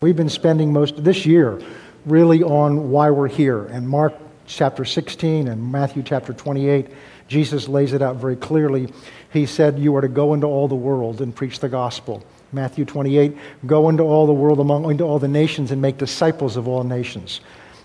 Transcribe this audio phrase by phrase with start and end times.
[0.00, 1.60] We've been spending most of this year
[2.06, 3.64] really on why we're here.
[3.64, 4.14] And Mark
[4.46, 6.86] chapter 16 and Matthew chapter 28,
[7.26, 8.92] Jesus lays it out very clearly.
[9.32, 12.22] He said, You are to go into all the world and preach the gospel.
[12.52, 16.56] Matthew 28, go into all the world, among, into all the nations, and make disciples
[16.56, 17.40] of all nations.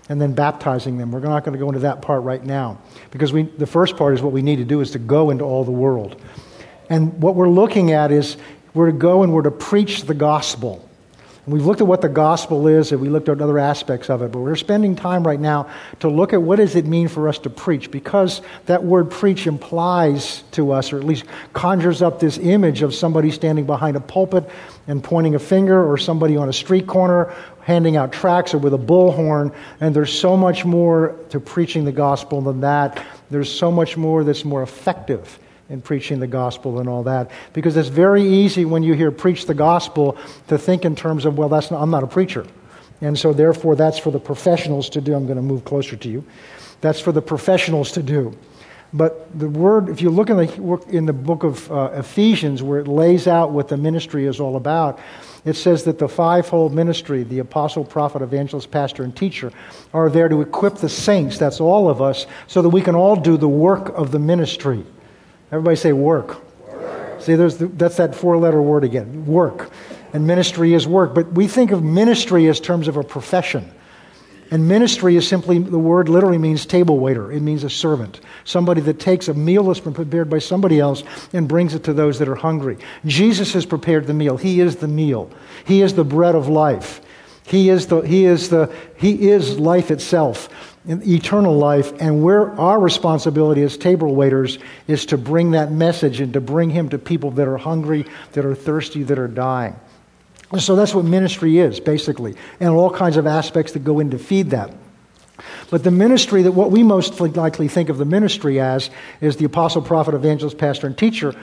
[0.08, 1.10] And then baptizing them.
[1.10, 4.14] We're not going to go into that part right now because we, the first part
[4.14, 6.22] is what we need to do is to go into all the world.
[6.88, 8.36] And what we're looking at is
[8.72, 10.88] we're to go and we're to preach the gospel.
[11.46, 14.32] We've looked at what the gospel is and we looked at other aspects of it,
[14.32, 15.68] but we're spending time right now
[16.00, 19.46] to look at what does it mean for us to preach because that word preach
[19.46, 24.00] implies to us or at least conjures up this image of somebody standing behind a
[24.00, 24.48] pulpit
[24.86, 28.72] and pointing a finger or somebody on a street corner handing out tracts or with
[28.72, 33.04] a bullhorn and there's so much more to preaching the gospel than that.
[33.30, 37.30] There's so much more that's more effective in preaching the gospel and all that.
[37.52, 40.16] Because it's very easy when you hear preach the gospel
[40.48, 42.46] to think in terms of, well, that's not, I'm not a preacher.
[43.00, 45.14] And so, therefore, that's for the professionals to do.
[45.14, 46.24] I'm going to move closer to you.
[46.80, 48.36] That's for the professionals to do.
[48.92, 52.78] But the word, if you look in the, in the book of uh, Ephesians, where
[52.78, 55.00] it lays out what the ministry is all about,
[55.44, 59.52] it says that the fivefold ministry, the apostle, prophet, evangelist, pastor, and teacher,
[59.92, 63.16] are there to equip the saints, that's all of us, so that we can all
[63.16, 64.84] do the work of the ministry.
[65.54, 66.42] Everybody say work.
[66.66, 67.22] work.
[67.22, 69.70] See, there's the, that's that four letter word again work.
[70.12, 71.14] And ministry is work.
[71.14, 73.70] But we think of ministry as terms of a profession.
[74.50, 77.30] And ministry is simply, the word literally means table waiter.
[77.30, 78.20] It means a servant.
[78.42, 81.92] Somebody that takes a meal that's been prepared by somebody else and brings it to
[81.92, 82.76] those that are hungry.
[83.06, 84.36] Jesus has prepared the meal.
[84.36, 85.30] He is the meal.
[85.64, 87.00] He is the bread of life.
[87.46, 92.78] He is the, he is the, he is life itself eternal life, and we're, our
[92.78, 97.30] responsibility as table waiters is to bring that message and to bring Him to people
[97.32, 99.74] that are hungry, that are thirsty, that are dying.
[100.58, 104.18] So that's what ministry is, basically, and all kinds of aspects that go in to
[104.18, 104.72] feed that.
[105.70, 109.46] But the ministry that what we most likely think of the ministry as is the
[109.46, 111.34] apostle, prophet, evangelist, pastor, and teacher.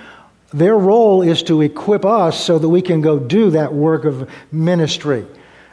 [0.54, 4.30] Their role is to equip us so that we can go do that work of
[4.52, 5.26] ministry.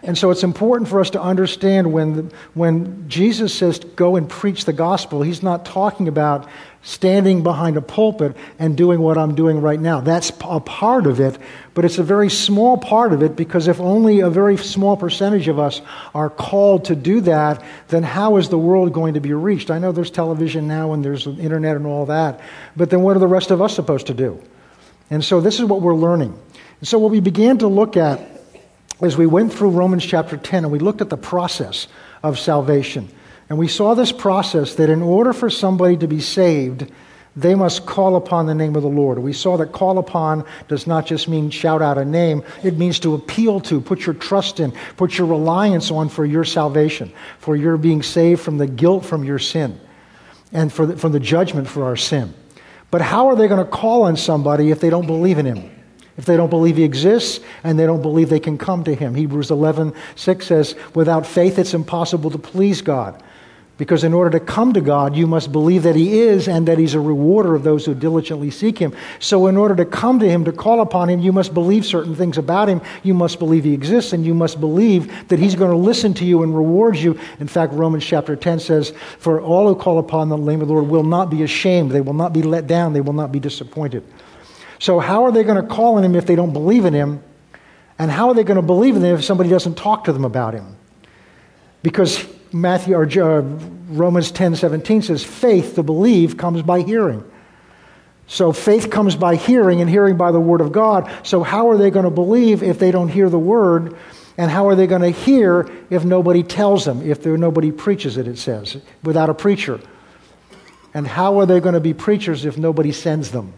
[0.02, 4.64] And so it's important for us to understand when, when Jesus says go and preach
[4.64, 6.48] the gospel, he's not talking about
[6.82, 10.00] standing behind a pulpit and doing what I'm doing right now.
[10.00, 11.36] That's a part of it,
[11.74, 15.48] but it's a very small part of it because if only a very small percentage
[15.48, 15.80] of us
[16.14, 19.70] are called to do that, then how is the world going to be reached?
[19.70, 22.40] I know there's television now and there's the internet and all that,
[22.76, 24.40] but then what are the rest of us supposed to do?
[25.10, 26.38] And so this is what we're learning.
[26.78, 28.37] And so what we began to look at
[29.00, 31.88] as we went through Romans chapter 10 and we looked at the process
[32.22, 33.08] of salvation.
[33.48, 36.90] And we saw this process that in order for somebody to be saved,
[37.36, 39.18] they must call upon the name of the Lord.
[39.20, 42.98] We saw that call upon does not just mean shout out a name, it means
[43.00, 47.54] to appeal to, put your trust in, put your reliance on for your salvation, for
[47.54, 49.80] your being saved from the guilt from your sin
[50.52, 52.34] and for the, from the judgment for our sin.
[52.90, 55.77] But how are they going to call on somebody if they don't believe in him?
[56.18, 59.14] If they don't believe he exists and they don't believe they can come to him.
[59.14, 63.22] Hebrews 11, 6 says, without faith it's impossible to please God.
[63.78, 66.78] Because in order to come to God, you must believe that He is and that
[66.78, 68.92] He's a rewarder of those who diligently seek Him.
[69.20, 72.16] So, in order to come to Him, to call upon Him, you must believe certain
[72.16, 72.80] things about Him.
[73.04, 76.24] You must believe He exists, and you must believe that He's going to listen to
[76.24, 77.20] you and reward you.
[77.38, 80.74] In fact, Romans chapter 10 says, For all who call upon the name of the
[80.74, 83.38] Lord will not be ashamed, they will not be let down, they will not be
[83.38, 84.02] disappointed.
[84.78, 87.22] So, how are they going to call on him if they don't believe in him?
[87.98, 90.24] And how are they going to believe in him if somebody doesn't talk to them
[90.24, 90.76] about him?
[91.82, 93.40] Because Matthew or uh,
[93.88, 97.24] Romans 10 17 says, faith to believe comes by hearing.
[98.28, 101.10] So faith comes by hearing, and hearing by the word of God.
[101.22, 103.96] So, how are they going to believe if they don't hear the word?
[104.36, 108.16] And how are they going to hear if nobody tells them, if there, nobody preaches
[108.16, 109.80] it, it says, without a preacher?
[110.94, 113.52] And how are they going to be preachers if nobody sends them?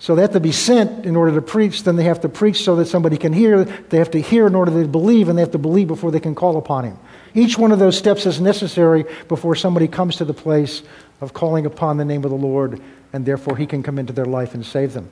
[0.00, 2.62] So they have to be sent in order to preach, then they have to preach
[2.62, 3.64] so that somebody can hear.
[3.64, 6.20] They have to hear in order to believe, and they have to believe before they
[6.20, 6.98] can call upon Him.
[7.34, 10.82] Each one of those steps is necessary before somebody comes to the place
[11.20, 12.80] of calling upon the name of the Lord,
[13.12, 15.10] and therefore He can come into their life and save them.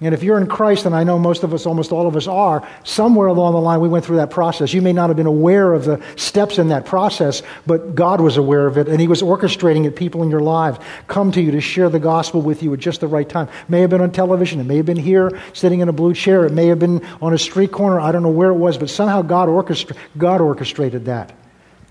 [0.00, 2.26] And if you're in Christ, and I know most of us, almost all of us
[2.26, 4.74] are, somewhere along the line we went through that process.
[4.74, 8.36] You may not have been aware of the steps in that process, but God was
[8.36, 9.94] aware of it, and He was orchestrating it.
[9.94, 13.00] People in your lives come to you to share the gospel with you at just
[13.00, 13.46] the right time.
[13.46, 16.12] It may have been on television, it may have been here sitting in a blue
[16.12, 18.00] chair, it may have been on a street corner.
[18.00, 19.48] I don't know where it was, but somehow God,
[20.18, 21.32] God orchestrated that.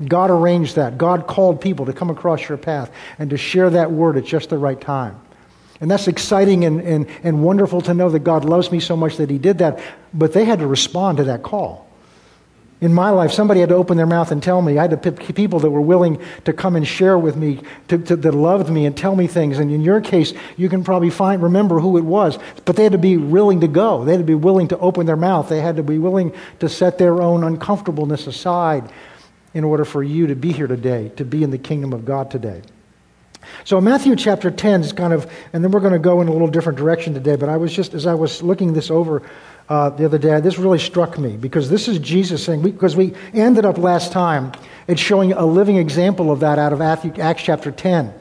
[0.06, 0.98] God arranged that.
[0.98, 4.50] God called people to come across your path and to share that word at just
[4.50, 5.20] the right time.
[5.82, 9.18] And that's exciting and, and, and wonderful to know that God loves me so much
[9.18, 9.80] that He did that.
[10.14, 11.90] But they had to respond to that call.
[12.80, 14.78] In my life, somebody had to open their mouth and tell me.
[14.78, 18.16] I had to people that were willing to come and share with me, to, to,
[18.18, 19.58] that loved me and tell me things.
[19.58, 22.38] And in your case, you can probably find, remember who it was.
[22.66, 24.04] But they had to be willing to go.
[24.04, 25.48] They had to be willing to open their mouth.
[25.48, 28.92] They had to be willing to set their own uncomfortableness aside
[29.54, 32.32] in order for you to be here today, to be in the kingdom of God
[32.32, 32.64] today.
[33.64, 36.32] So Matthew chapter 10 is kind of, and then we're going to go in a
[36.32, 39.24] little different direction today, but I was just, as I was looking this over
[39.70, 43.14] uh, the other day, this really struck me because this is Jesus saying, because we
[43.34, 44.52] ended up last time,
[44.88, 48.14] it's showing a living example of that out of Acts chapter 10.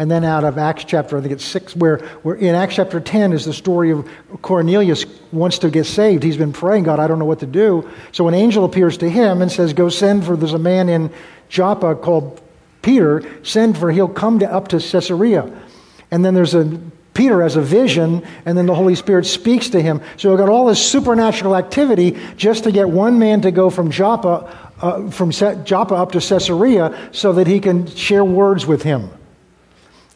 [0.00, 3.00] And then out of Acts chapter, I think it's 6, where, where in Acts chapter
[3.00, 4.08] 10 is the story of
[4.40, 6.22] Cornelius wants to get saved.
[6.22, 7.86] He's been praying, God, I don't know what to do.
[8.10, 11.12] So an angel appears to him and says, Go send for, there's a man in
[11.50, 12.40] Joppa called
[12.82, 15.50] Peter, send for, he'll come to, up to Caesarea.
[16.10, 16.80] And then there's a,
[17.14, 20.00] Peter has a vision, and then the Holy Spirit speaks to him.
[20.16, 23.90] So we've got all this supernatural activity just to get one man to go from
[23.90, 29.10] Joppa, uh, from Joppa up to Caesarea so that he can share words with him.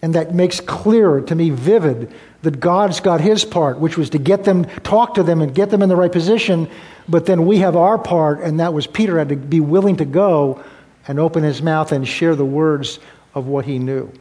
[0.00, 2.12] And that makes clear to me, vivid,
[2.42, 5.70] that God's got his part, which was to get them, talk to them, and get
[5.70, 6.68] them in the right position.
[7.08, 10.04] But then we have our part, and that was Peter had to be willing to
[10.04, 10.62] go
[11.06, 12.98] and open his mouth and share the words
[13.34, 14.12] of what he knew.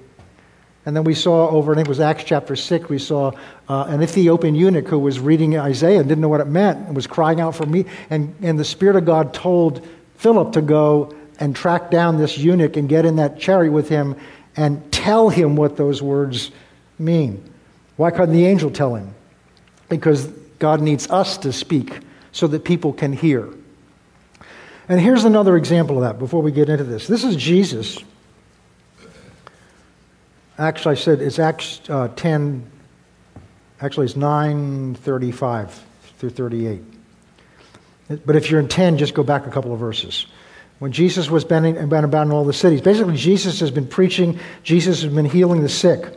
[0.85, 3.31] And then we saw over, I think it was Acts chapter 6, we saw
[3.69, 6.95] uh, an Ethiopian eunuch who was reading Isaiah and didn't know what it meant and
[6.95, 7.85] was crying out for me.
[8.09, 9.87] And, and the Spirit of God told
[10.17, 14.15] Philip to go and track down this eunuch and get in that chariot with him
[14.57, 16.51] and tell him what those words
[16.99, 17.49] mean.
[17.95, 19.13] Why couldn't the angel tell him?
[19.87, 20.25] Because
[20.59, 21.99] God needs us to speak
[22.31, 23.49] so that people can hear.
[24.89, 27.07] And here's another example of that before we get into this.
[27.07, 27.97] This is Jesus.
[30.57, 32.69] Actually, I said it's Acts uh, 10,
[33.81, 35.83] actually, it's 935
[36.19, 36.81] through 38.
[38.25, 40.27] But if you're in 10, just go back a couple of verses.
[40.79, 45.01] When Jesus was been about in all the cities, basically, Jesus has been preaching, Jesus
[45.01, 46.13] has been healing the sick.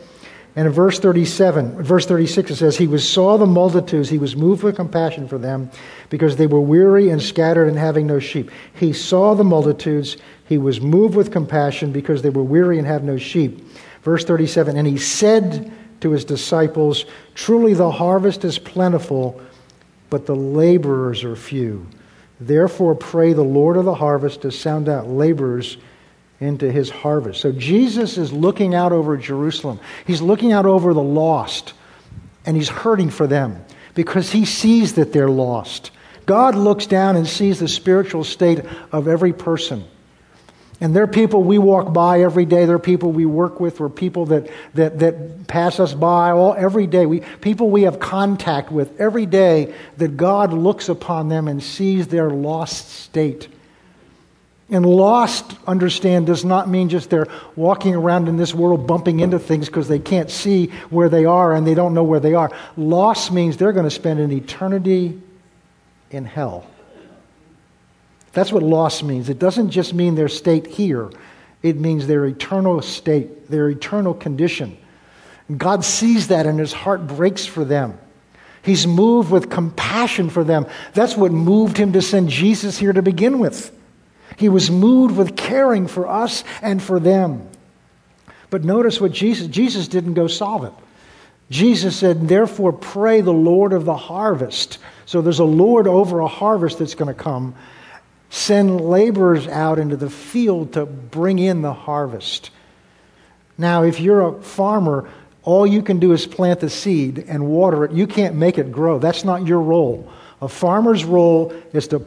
[0.56, 4.34] And in verse 37, verse 36, it says, He was, saw the multitudes, he was
[4.34, 5.70] moved with compassion for them
[6.08, 8.50] because they were weary and scattered and having no sheep.
[8.74, 10.16] He saw the multitudes,
[10.48, 13.68] he was moved with compassion because they were weary and have no sheep.
[14.02, 15.70] Verse 37, and he said
[16.00, 17.04] to his disciples,
[17.34, 19.38] Truly the harvest is plentiful,
[20.08, 21.86] but the laborers are few.
[22.40, 25.76] Therefore, pray the Lord of the harvest to sound out laborers
[26.40, 27.40] into his harvest.
[27.40, 29.80] So Jesus is looking out over Jerusalem.
[30.06, 31.72] He's looking out over the lost,
[32.44, 35.90] and he's hurting for them because he sees that they're lost.
[36.26, 38.60] God looks down and sees the spiritual state
[38.92, 39.84] of every person.
[40.80, 42.66] And there are people we walk by every day.
[42.66, 43.78] There are people we work with.
[43.78, 47.06] There are people that, that, that pass us by all every day.
[47.06, 52.08] We, people we have contact with every day that God looks upon them and sees
[52.08, 53.48] their lost state.
[54.68, 59.38] And lost, understand, does not mean just they're walking around in this world bumping into
[59.38, 62.50] things because they can't see where they are and they don't know where they are.
[62.76, 65.20] Lost means they're going to spend an eternity
[66.10, 66.66] in hell.
[68.32, 69.28] That's what lost means.
[69.28, 71.10] It doesn't just mean their state here,
[71.62, 74.76] it means their eternal state, their eternal condition.
[75.56, 77.98] God sees that and his heart breaks for them.
[78.62, 80.66] He's moved with compassion for them.
[80.92, 83.72] That's what moved him to send Jesus here to begin with.
[84.36, 87.48] He was moved with caring for us and for them.
[88.50, 90.72] But notice what Jesus, Jesus didn't go solve it.
[91.50, 94.78] Jesus said, therefore, pray the Lord of the harvest.
[95.04, 97.54] So there's a Lord over a harvest that's going to come.
[98.30, 102.50] Send laborers out into the field to bring in the harvest.
[103.56, 105.08] Now, if you're a farmer,
[105.44, 107.92] all you can do is plant the seed and water it.
[107.92, 108.98] You can't make it grow.
[108.98, 110.10] That's not your role.
[110.42, 112.04] A farmer's role is to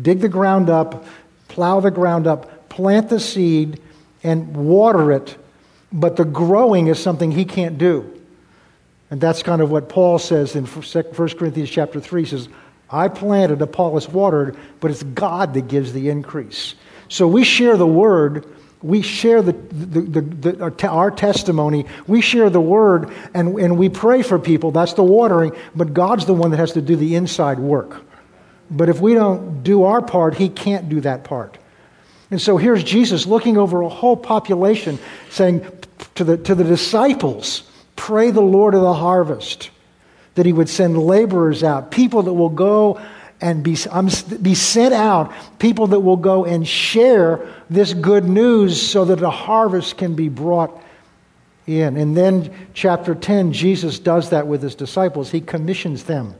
[0.00, 1.04] dig the ground up,
[1.52, 3.80] plow the ground up, plant the seed,
[4.22, 5.36] and water it.
[5.92, 8.18] But the growing is something he can't do.
[9.10, 12.22] And that's kind of what Paul says in 1 Corinthians chapter 3.
[12.22, 12.48] He says,
[12.88, 16.74] I planted, Apollos watered, but it's God that gives the increase.
[17.08, 18.46] So we share the word,
[18.80, 23.90] we share the, the, the, the our, testimony, we share the word, and, and we
[23.90, 24.70] pray for people.
[24.70, 28.02] That's the watering, but God's the one that has to do the inside work.
[28.72, 31.58] But if we don't do our part, he can't do that part.
[32.30, 34.98] And so here's Jesus looking over a whole population
[35.28, 35.66] saying
[36.14, 37.64] to the, to the disciples,
[37.94, 39.70] Pray the Lord of the harvest
[40.34, 43.00] that he would send laborers out, people that will go
[43.42, 44.08] and be, um,
[44.40, 49.30] be sent out, people that will go and share this good news so that a
[49.30, 50.82] harvest can be brought
[51.66, 51.96] in.
[51.96, 55.30] And then, chapter 10, Jesus does that with his disciples.
[55.30, 56.34] He commissions them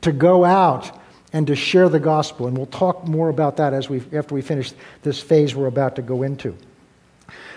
[0.00, 0.90] to go out
[1.32, 2.46] and to share the gospel.
[2.46, 5.96] And we'll talk more about that as we, after we finish this phase we're about
[5.96, 6.56] to go into.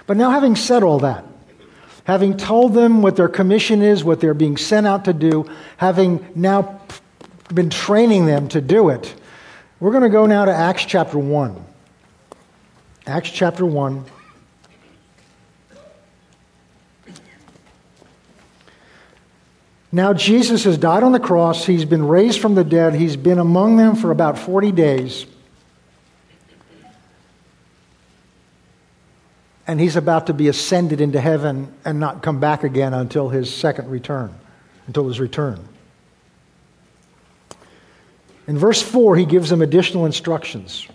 [0.08, 1.26] But now, having said all that,
[2.04, 6.26] having told them what their commission is, what they're being sent out to do, having
[6.36, 6.82] now
[7.54, 9.14] been training them to do it,
[9.80, 11.66] we're going to go now to Acts chapter 1.
[13.08, 14.06] Acts chapter 1.
[19.92, 21.66] Now, Jesus has died on the cross.
[21.66, 22.94] He's been raised from the dead.
[22.94, 25.26] He's been among them for about 40 days.
[29.68, 33.54] And he's about to be ascended into heaven and not come back again until his
[33.54, 34.34] second return,
[34.88, 35.68] until his return.
[38.48, 40.88] In verse 4, he gives them additional instructions.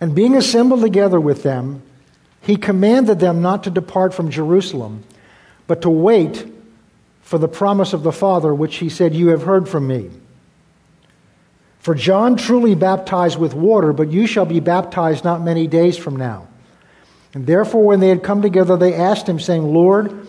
[0.00, 1.82] And being assembled together with them,
[2.40, 5.04] he commanded them not to depart from Jerusalem
[5.70, 6.44] but to wait
[7.20, 10.10] for the promise of the Father, which he said, You have heard from me.
[11.78, 16.16] For John truly baptized with water, but you shall be baptized not many days from
[16.16, 16.48] now.
[17.34, 20.26] And therefore, when they had come together, they asked him, saying, Lord,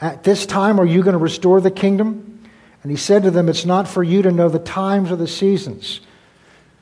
[0.00, 2.42] at this time are you going to restore the kingdom?
[2.82, 5.28] And he said to them, It's not for you to know the times or the
[5.28, 6.00] seasons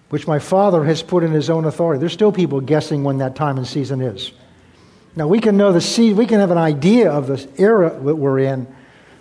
[0.09, 2.01] which my Father has put in his own authority.
[2.01, 4.33] There's still people guessing when that time and season is.
[5.21, 8.15] Now, we can know the seed, we can have an idea of the era that
[8.15, 8.67] we're in,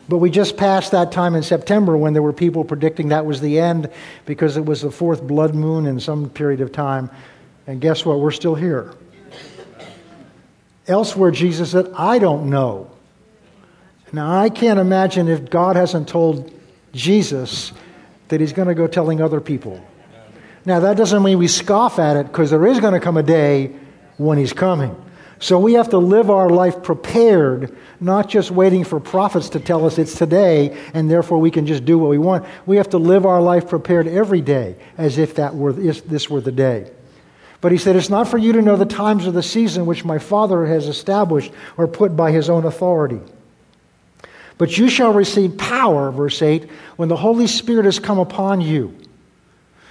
[0.08, 3.42] but we just passed that time in September when there were people predicting that was
[3.42, 3.90] the end
[4.26, 7.10] because it was the fourth blood moon in some period of time.
[7.68, 8.22] And guess what?
[8.22, 8.94] We're still here.
[10.88, 12.90] Elsewhere, Jesus said, I don't know.
[14.14, 16.50] Now, I can't imagine if God hasn't told
[16.94, 17.74] Jesus
[18.30, 19.86] that he's going to go telling other people.
[20.64, 23.24] Now, that doesn't mean we scoff at it because there is going to come a
[23.24, 23.76] day
[24.16, 24.96] when he's coming.
[25.40, 29.86] So we have to live our life prepared, not just waiting for prophets to tell
[29.86, 32.46] us it's today and therefore we can just do what we want.
[32.66, 36.42] We have to live our life prepared every day as if that were this were
[36.42, 36.92] the day.
[37.62, 40.04] But he said, It's not for you to know the times of the season which
[40.04, 43.22] my Father has established or put by his own authority.
[44.58, 48.94] But you shall receive power, verse 8, when the Holy Spirit has come upon you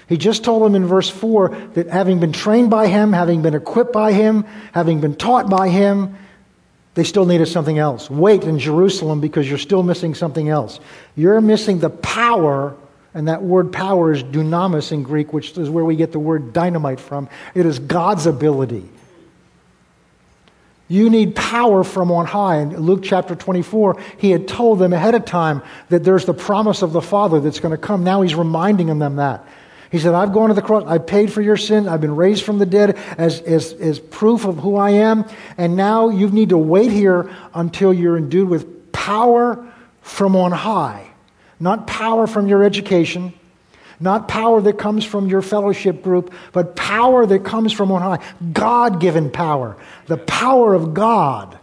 [0.09, 3.55] he just told them in verse 4 that having been trained by him, having been
[3.55, 6.17] equipped by him, having been taught by him,
[6.95, 8.11] they still needed something else.
[8.11, 10.81] Wait in Jerusalem because you're still missing something else.
[11.15, 12.75] You're missing the power,
[13.13, 16.55] and that word power is dunamis in Greek, which is where we get the word
[16.55, 17.29] dynamite from.
[17.55, 18.89] It is God's ability.
[20.89, 22.61] You need power from on high.
[22.61, 26.81] In Luke chapter 24, he had told them ahead of time that there's the promise
[26.81, 28.05] of the Father that's going to come.
[28.05, 29.45] Now he's reminding them that.
[29.91, 30.85] He said, I've gone to the cross.
[30.87, 31.89] I paid for your sin.
[31.89, 35.25] I've been raised from the dead as, as, as proof of who I am.
[35.57, 39.67] And now you need to wait here until you're endued with power
[40.03, 41.07] from on high.
[41.59, 43.33] Not power from your education,
[43.99, 48.25] not power that comes from your fellowship group, but power that comes from on high.
[48.53, 49.77] God given power.
[50.07, 51.58] The power of God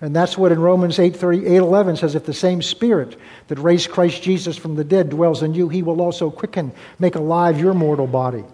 [0.00, 3.16] and that's what in Romans 8, 30, 8 11 says if the same Spirit
[3.48, 7.16] that raised Christ Jesus from the dead dwells in you, he will also quicken, make
[7.16, 8.44] alive your mortal body.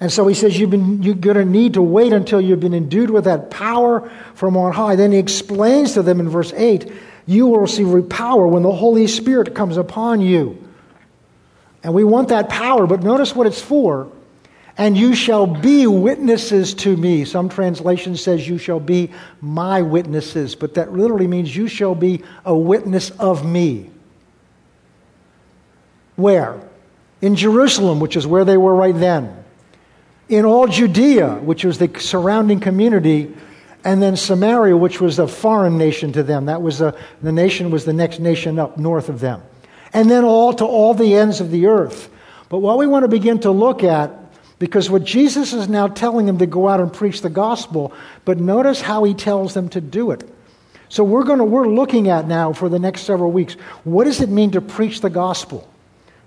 [0.00, 2.74] And so he says you've been, you're going to need to wait until you've been
[2.74, 4.96] endued with that power from on high.
[4.96, 6.90] Then he explains to them in verse 8
[7.26, 10.62] you will receive power when the Holy Spirit comes upon you.
[11.82, 14.10] And we want that power, but notice what it's for
[14.76, 17.24] and you shall be witnesses to me.
[17.24, 22.22] Some translation says you shall be my witnesses, but that literally means you shall be
[22.44, 23.90] a witness of me.
[26.16, 26.60] Where?
[27.20, 29.44] In Jerusalem, which is where they were right then.
[30.28, 33.32] In all Judea, which was the surrounding community,
[33.84, 36.46] and then Samaria, which was a foreign nation to them.
[36.46, 39.42] That was a, the nation was the next nation up north of them.
[39.92, 42.10] And then all to all the ends of the earth.
[42.48, 44.23] But what we want to begin to look at
[44.58, 47.92] because what Jesus is now telling them to go out and preach the gospel,
[48.24, 50.28] but notice how he tells them to do it.
[50.88, 53.54] So we're going to we're looking at now for the next several weeks.
[53.82, 55.68] What does it mean to preach the gospel?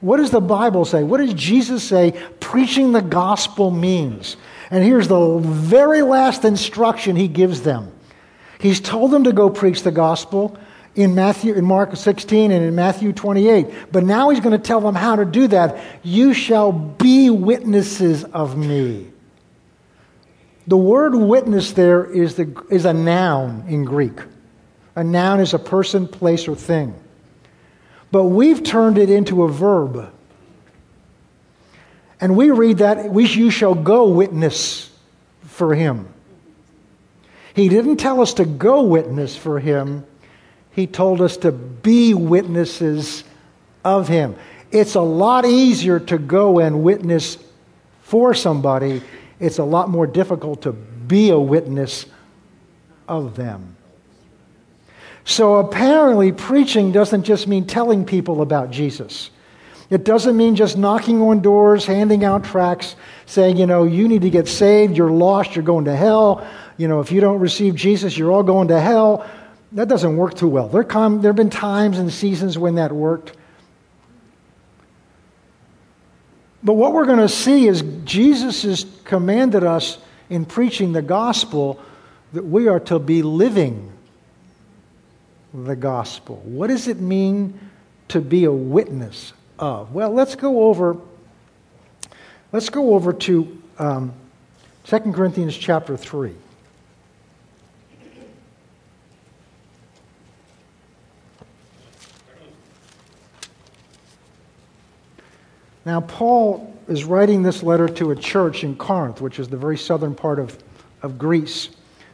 [0.02, 1.04] What does the Bible say?
[1.04, 4.38] What does Jesus say preaching the gospel means?
[4.70, 7.92] And here's the very last instruction he gives them.
[8.60, 10.58] He's told them to go preach the gospel
[10.98, 13.92] in Matthew in Mark 16 and in Matthew 28.
[13.92, 15.78] But now he's going to tell them how to do that.
[16.04, 19.12] You shall be witnesses of me.
[20.66, 24.20] The word witness there is, the, is a noun in Greek.
[24.96, 26.96] A noun is a person, place, or thing.
[28.12, 30.12] But we've turned it into a verb.
[32.20, 34.92] And we read that we, you shall go witness
[35.44, 36.12] for him.
[37.54, 40.07] He didn't tell us to go witness for him.
[40.78, 43.24] He told us to be witnesses
[43.84, 44.36] of him.
[44.72, 47.40] It's a lot easier to go and witness
[48.04, 49.02] for somebody,
[49.40, 52.06] it's a lot more difficult to be a witness
[53.08, 53.76] of them.
[55.26, 59.32] So apparently, preaching doesn't just mean telling people about Jesus.
[59.90, 64.22] It doesn't mean just knocking on doors, handing out tracts, saying, you know, you need
[64.22, 66.48] to get saved, you're lost, you're going to hell.
[66.78, 69.28] You know, if you don't receive Jesus, you're all going to hell.
[69.74, 70.68] That doesn't work too well.
[70.68, 73.34] There, come, there have been times and seasons when that worked.
[76.64, 79.98] But what we're going to see is Jesus has commanded us
[80.30, 81.80] in preaching the gospel
[82.34, 83.92] that we are to be living
[85.54, 86.38] the gospel.
[86.44, 87.60] What does it mean
[88.10, 89.94] to be a witness of?
[89.94, 90.98] Well, let's go over.
[92.52, 94.14] Let's go over to um,
[94.86, 96.34] 2 Corinthians chapter 3.
[105.88, 109.78] Now, Paul is writing this letter to a church in Corinth, which is the very
[109.78, 110.62] southern part of,
[111.02, 111.70] of Greece.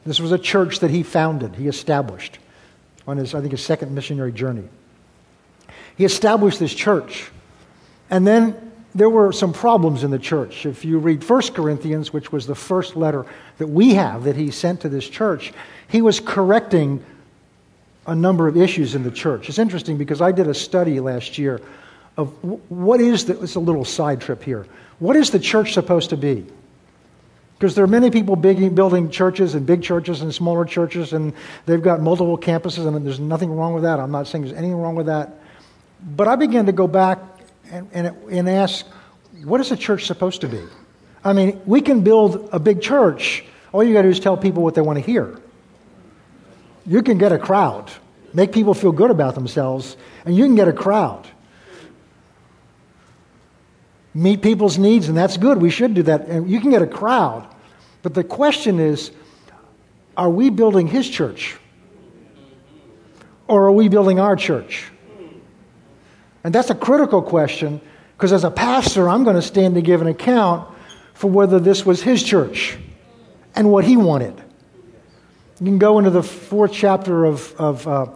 [0.06, 2.38] This was a church that he founded, he established
[3.08, 4.70] on his, I think, his second missionary journey.
[5.98, 7.32] He established this church.
[8.12, 10.68] And then there were some problems in the church.
[10.68, 13.26] If you read 1 Corinthians, which was the first letter
[13.58, 15.52] that we have that he sent to this church,
[15.88, 17.04] he was correcting
[18.06, 19.50] a number of issues in the church.
[19.50, 21.60] It's interesting because I did a study last year
[22.18, 22.30] of
[22.70, 24.68] what is the, it's a little side trip here.
[25.00, 26.46] What is the church supposed to be?
[27.58, 31.34] Because there are many people big, building churches and big churches and smaller churches, and
[31.66, 34.00] they've got multiple campuses, and there's nothing wrong with that.
[34.00, 35.40] I'm not saying there's anything wrong with that.
[36.04, 37.20] But I began to go back
[37.72, 38.86] and, and, and ask,
[39.44, 40.62] what is a church supposed to be?
[41.24, 43.46] I mean, we can build a big church.
[43.72, 45.40] All you got to do is tell people what they want to hear.
[46.86, 47.92] You can get a crowd,
[48.34, 51.28] make people feel good about themselves, and you can get a crowd
[54.14, 55.60] meet people's needs, and that's good.
[55.60, 56.28] We should do that.
[56.28, 57.48] And you can get a crowd.
[58.02, 59.12] But the question is
[60.16, 61.58] are we building his church?
[63.48, 64.86] Or are we building our church?
[66.44, 67.82] And that's a critical question
[68.16, 70.70] because as a pastor, I'm going to stand to give an account
[71.14, 72.78] for whether this was his church
[73.56, 74.42] and what he wanted.
[75.60, 78.08] You can go into the fourth chapter of, of uh,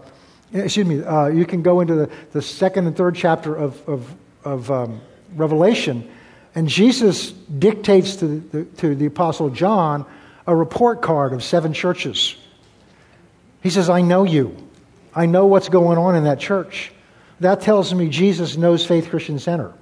[0.54, 4.16] excuse me, uh, you can go into the, the second and third chapter of, of,
[4.44, 5.02] of um,
[5.36, 6.10] Revelation,
[6.56, 10.06] and Jesus dictates to the, to the Apostle John
[10.48, 12.36] a report card of seven churches.
[13.62, 14.56] He says, I know you.
[15.14, 16.92] I know what's going on in that church.
[17.40, 19.74] That tells me Jesus knows Faith Christian Center.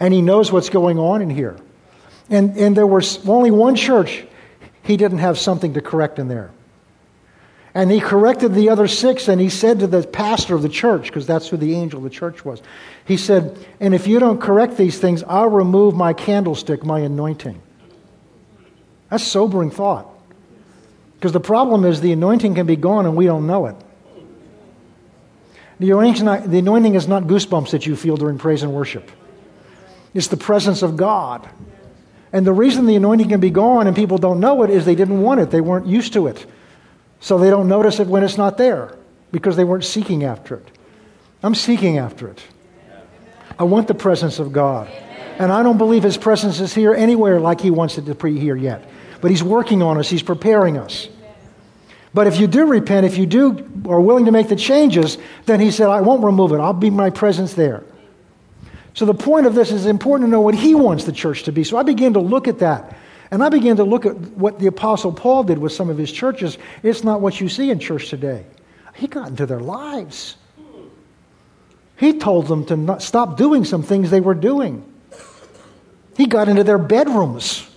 [0.00, 1.56] And he knows what's going on in here.
[2.28, 4.24] And, and there was only one church
[4.82, 6.50] he didn't have something to correct in there.
[7.76, 11.08] And he corrected the other six, and he said to the pastor of the church,
[11.08, 12.62] because that's who the angel of the church was,
[13.04, 17.60] he said, And if you don't correct these things, I'll remove my candlestick, my anointing.
[19.10, 20.08] That's sobering thought.
[21.16, 23.76] Because the problem is the anointing can be gone and we don't know it.
[25.78, 29.10] The anointing, not, the anointing is not goosebumps that you feel during praise and worship,
[30.14, 31.46] it's the presence of God.
[32.32, 34.94] And the reason the anointing can be gone and people don't know it is they
[34.94, 36.46] didn't want it, they weren't used to it.
[37.20, 38.96] So they don't notice it when it's not there
[39.32, 40.70] because they weren't seeking after it.
[41.42, 42.42] I'm seeking after it.
[43.58, 44.88] I want the presence of God.
[45.38, 48.38] And I don't believe His presence is here anywhere like He wants it to be
[48.38, 48.88] here yet.
[49.20, 51.08] But He's working on us, He's preparing us.
[52.14, 55.60] But if you do repent, if you do are willing to make the changes, then
[55.60, 56.58] He said, I won't remove it.
[56.58, 57.84] I'll be my presence there.
[58.94, 61.52] So the point of this is important to know what He wants the church to
[61.52, 61.64] be.
[61.64, 62.96] So I began to look at that.
[63.30, 66.12] And I began to look at what the Apostle Paul did with some of his
[66.12, 66.58] churches.
[66.82, 68.46] It's not what you see in church today.
[68.94, 70.36] He got into their lives.
[71.96, 74.84] He told them to not stop doing some things they were doing.
[76.16, 77.68] He got into their bedrooms.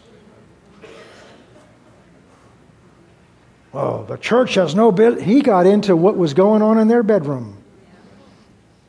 [3.73, 5.21] Oh, the church has no bit.
[5.21, 7.57] He got into what was going on in their bedroom.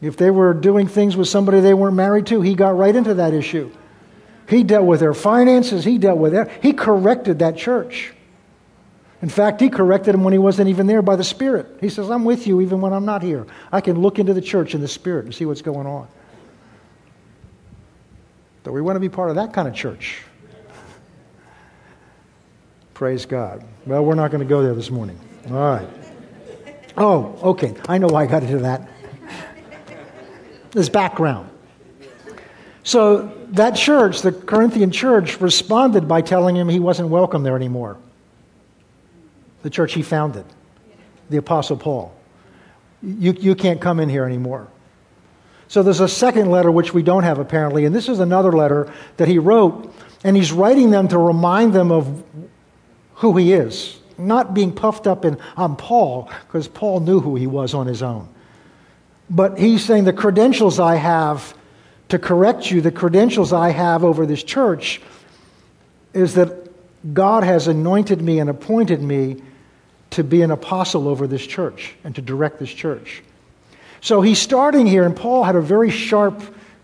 [0.01, 3.15] If they were doing things with somebody they weren't married to, he got right into
[3.15, 3.71] that issue.
[4.51, 5.85] He dealt with their finances.
[5.85, 6.51] He dealt with that.
[6.61, 8.13] He corrected that church.
[9.23, 11.79] In fact, he corrected them when he wasn't even there by the Spirit.
[11.81, 13.47] He says, I'm with you even when I'm not here.
[13.71, 16.09] I can look into the church in the Spirit and see what's going on.
[18.65, 20.23] So we want to be part of that kind of church.
[22.95, 23.65] Praise God.
[23.87, 25.19] Well, we're not going to go there this morning.
[25.49, 25.89] All right.
[26.97, 27.75] Oh, okay.
[27.89, 28.89] I know why I got into that.
[30.73, 31.50] This background.
[32.91, 37.97] So that church, the Corinthian church, responded by telling him he wasn't welcome there anymore.
[39.63, 40.45] The church he founded,
[41.29, 42.13] the Apostle Paul.
[43.01, 44.67] You, you can't come in here anymore.
[45.69, 48.93] So there's a second letter which we don't have apparently, and this is another letter
[49.19, 52.25] that he wrote, and he's writing them to remind them of
[53.15, 57.47] who he is, not being puffed up in I'm Paul, because Paul knew who he
[57.47, 58.29] was on his own.
[59.31, 61.55] But he's saying the credentials I have
[62.11, 65.01] to correct you, the credentials I have over this church,
[66.13, 66.71] is that
[67.15, 69.43] God has anointed me and appointed me
[70.11, 73.23] to be an apostle over this church and to direct this church.
[74.01, 76.43] So he's starting here, and Paul had a very sharp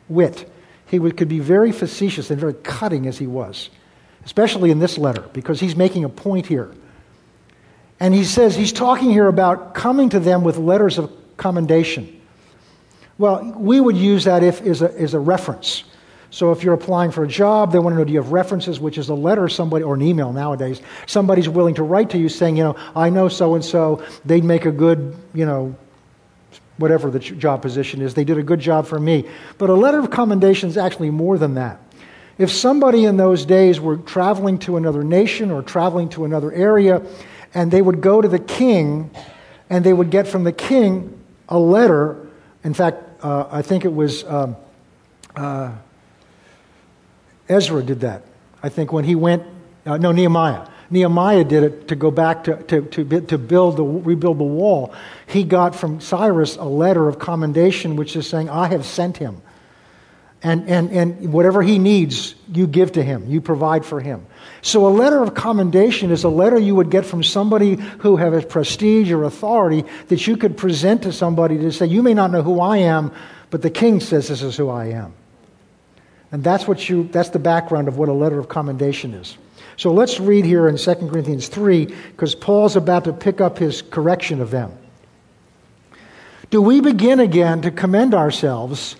[0.09, 0.51] wit.
[0.87, 3.71] He could be very facetious and very cutting as he was,
[4.25, 6.71] especially in this letter, because he's making a point here.
[7.99, 12.16] And he says he's talking here about coming to them with letters of commendation.
[13.19, 15.85] Well, we would use that if a, a reference.
[16.31, 18.79] So if you're applying for a job, they want to know do you have references,
[18.79, 20.83] which is a letter somebody or an email nowadays.
[21.07, 24.45] Somebody's willing to write to you saying, you know, I know so and so, they'd
[24.45, 25.75] make a good, you know,
[26.77, 28.13] whatever the job position is.
[28.13, 29.27] They did a good job for me.
[29.57, 31.81] But a letter of commendation is actually more than that.
[32.39, 37.03] If somebody in those days were traveling to another nation or traveling to another area,
[37.55, 39.11] and they would go to the king,
[39.71, 42.29] and they would get from the king a letter.
[42.63, 44.57] In fact, uh, I think it was um,
[45.35, 45.73] uh,
[47.49, 48.23] Ezra did that.
[48.63, 49.43] I think when he went,
[49.85, 50.69] uh, no, Nehemiah.
[50.91, 54.95] Nehemiah did it to go back to, to, to, to build the, rebuild the wall.
[55.27, 59.43] He got from Cyrus a letter of commendation, which is saying, I have sent him.
[60.43, 64.27] And, and, and whatever he needs, you give to him, you provide for him.
[64.63, 68.45] So a letter of commendation is a letter you would get from somebody who has
[68.45, 72.43] prestige or authority that you could present to somebody to say, You may not know
[72.43, 73.13] who I am,
[73.51, 75.15] but the king says this is who I am.
[76.33, 79.39] And that's, what you, that's the background of what a letter of commendation is.
[79.77, 83.83] So let's read here in 2 Corinthians 3, because Paul's about to pick up his
[83.83, 84.77] correction of them.
[86.51, 88.97] Do we begin again to commend ourselves?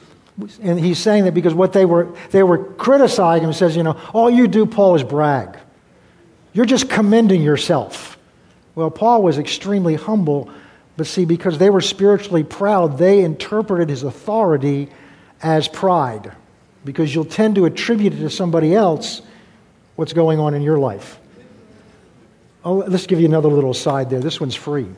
[0.61, 3.99] And he's saying that because what they were, they were criticizing him says, you know,
[4.13, 5.59] all you do, Paul, is brag.
[6.53, 8.19] You're just commending yourself.
[8.75, 10.51] Well, Paul was extremely humble,
[10.97, 14.91] but see, because they were spiritually proud, they interpreted his authority
[15.43, 16.33] as pride.
[16.85, 19.23] Because you'll tend to attribute it to somebody else
[19.97, 21.19] what's going on in your life.
[22.63, 24.21] Oh, let's give you another little side there.
[24.21, 24.89] This one's free.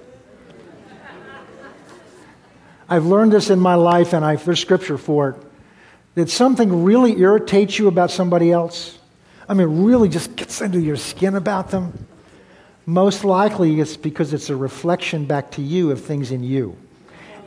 [2.88, 5.37] I've learned this in my life, and I've, there's scripture for it,
[6.14, 8.98] that something really irritates you about somebody else.
[9.48, 12.07] I mean, really just gets under your skin about them.
[12.87, 16.77] Most likely it's because it's a reflection back to you of things in you.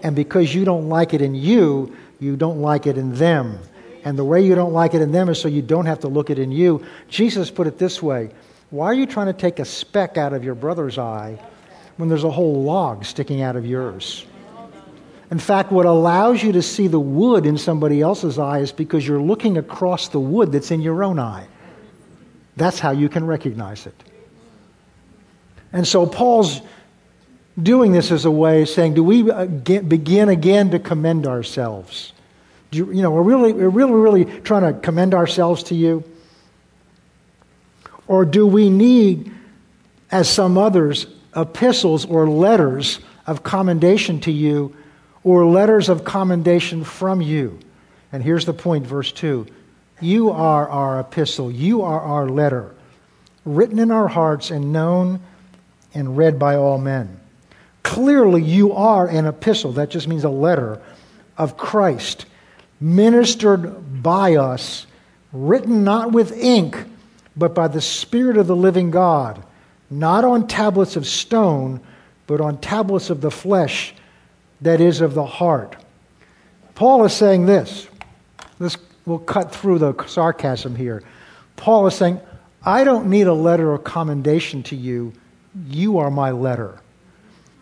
[0.03, 3.57] And because you don't like it in you, you don't like it in them.
[4.03, 6.07] And the way you don't like it in them is so you don't have to
[6.07, 6.85] look it in you.
[7.07, 8.31] Jesus put it this way
[8.69, 11.39] Why are you trying to take a speck out of your brother's eye
[11.97, 14.25] when there's a whole log sticking out of yours?
[15.31, 19.07] In fact, what allows you to see the wood in somebody else's eye is because
[19.07, 21.47] you're looking across the wood that's in your own eye.
[22.57, 23.95] That's how you can recognize it.
[25.71, 26.61] And so Paul's
[27.61, 32.11] doing this as a way of saying, do we uh, begin again to commend ourselves?
[32.71, 36.03] You, you know, we're really, we're really, really trying to commend ourselves to you?
[38.05, 39.31] Or do we need,
[40.11, 44.75] as some others, epistles or letters of commendation to you
[45.23, 47.59] or letters of commendation from you?
[48.11, 49.47] And here's the point, verse 2
[49.99, 52.73] You are our epistle, you are our letter,
[53.45, 55.19] written in our hearts and known
[55.93, 57.19] and read by all men.
[57.83, 60.81] Clearly, you are an epistle, that just means a letter
[61.37, 62.25] of Christ
[62.81, 64.87] ministered by us,
[65.31, 66.83] written not with ink,
[67.37, 69.41] but by the Spirit of the living God,
[69.89, 71.79] not on tablets of stone,
[72.27, 73.93] but on tablets of the flesh,
[74.61, 75.75] that is of the heart.
[76.75, 77.87] Paul is saying this.
[78.59, 81.03] This will cut through the sarcasm here.
[81.55, 82.19] Paul is saying,
[82.63, 85.13] I don't need a letter of commendation to you.
[85.67, 86.79] You are my letter.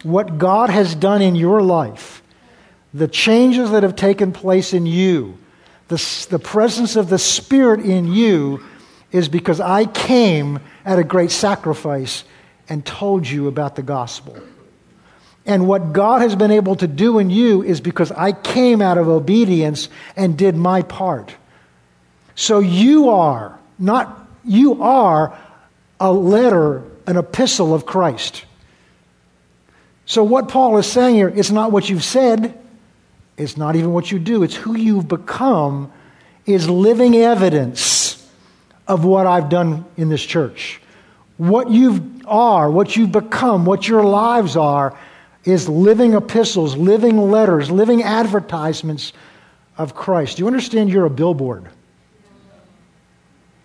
[0.03, 2.21] What God has done in your life
[2.93, 5.37] the changes that have taken place in you,
[5.89, 8.63] the, the presence of the Spirit in you,
[9.11, 12.23] is because I came at a great sacrifice
[12.67, 14.37] and told you about the gospel.
[15.45, 18.97] And what God has been able to do in you is because I came out
[18.97, 21.35] of obedience and did my part.
[22.35, 25.37] So you are, not, you are
[25.99, 28.45] a letter, an epistle of Christ.
[30.05, 32.57] So what Paul is saying here, it's not what you've said,
[33.37, 35.91] it's not even what you do, it's who you've become
[36.45, 38.27] is living evidence
[38.87, 40.81] of what I've done in this church.
[41.37, 44.97] What you are, what you've become, what your lives are,
[45.43, 49.13] is living epistles, living letters, living advertisements
[49.77, 50.37] of Christ.
[50.37, 51.69] Do you understand you're a billboard?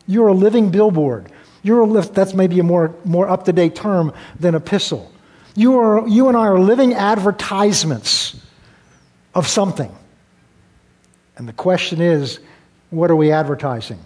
[0.07, 1.31] You're a living billboard.
[1.63, 5.11] You're a, that's maybe a more, more up to date term than epistle.
[5.55, 8.37] You, are, you and I are living advertisements
[9.35, 9.95] of something.
[11.37, 12.39] And the question is
[12.91, 13.99] what are we advertising?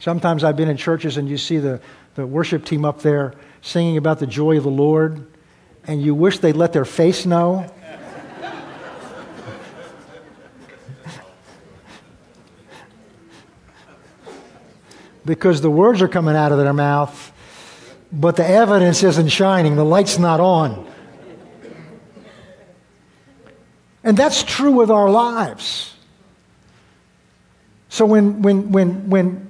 [0.00, 1.80] Sometimes I've been in churches and you see the,
[2.14, 5.26] the worship team up there singing about the joy of the Lord,
[5.84, 7.70] and you wish they'd let their face know.
[15.24, 17.32] because the words are coming out of their mouth,
[18.10, 20.86] but the evidence isn't shining, the light's not on.
[24.02, 25.94] And that's true with our lives.
[27.90, 29.47] So when, when, when, when,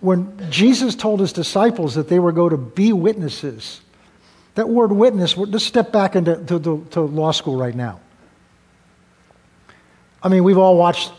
[0.00, 3.80] when Jesus told his disciples that they were going to be witnesses,
[4.54, 8.00] that word witness, let's step back into to, to, to law school right now.
[10.22, 11.12] I mean, we've all watched,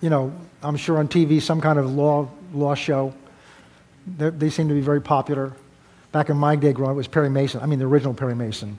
[0.00, 3.14] you know, I'm sure on TV, some kind of law, law show.
[4.06, 5.52] They're, they seem to be very popular.
[6.12, 7.60] Back in my day growing up, it was Perry Mason.
[7.60, 8.78] I mean, the original Perry Mason.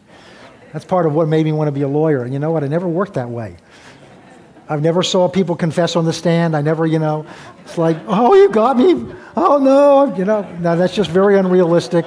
[0.74, 2.24] That's part of what made me want to be a lawyer.
[2.24, 2.64] And you know what?
[2.64, 3.58] I never worked that way.
[4.69, 6.56] I've never saw people confess on the stand.
[6.56, 7.26] I never, you know,
[7.63, 9.13] it's like, oh, you got me.
[9.36, 10.15] Oh, no.
[10.15, 12.06] You know, no, that's just very unrealistic.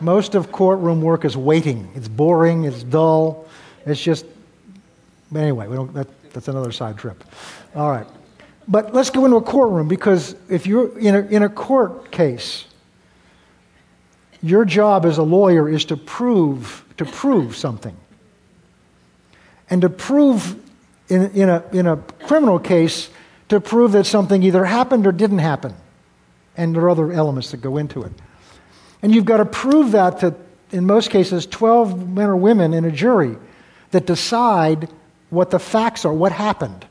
[0.00, 1.90] Most of courtroom work is waiting.
[1.94, 2.64] It's boring.
[2.64, 3.46] It's dull.
[3.86, 4.26] It's just,
[5.34, 7.24] anyway, we don't, that, that's another side trip.
[7.74, 8.06] All right.
[8.68, 12.66] But let's go into a courtroom because if you're in a, in a court case,
[14.42, 17.96] your job as a lawyer is to prove to prove something.
[19.70, 20.54] And to prove
[21.10, 23.10] in, in, a, in a criminal case,
[23.48, 25.74] to prove that something either happened or didn't happen.
[26.56, 28.12] And there are other elements that go into it.
[29.02, 30.34] And you've got to prove that to,
[30.70, 33.36] in most cases, 12 men or women in a jury
[33.90, 34.88] that decide
[35.30, 36.86] what the facts are, what happened.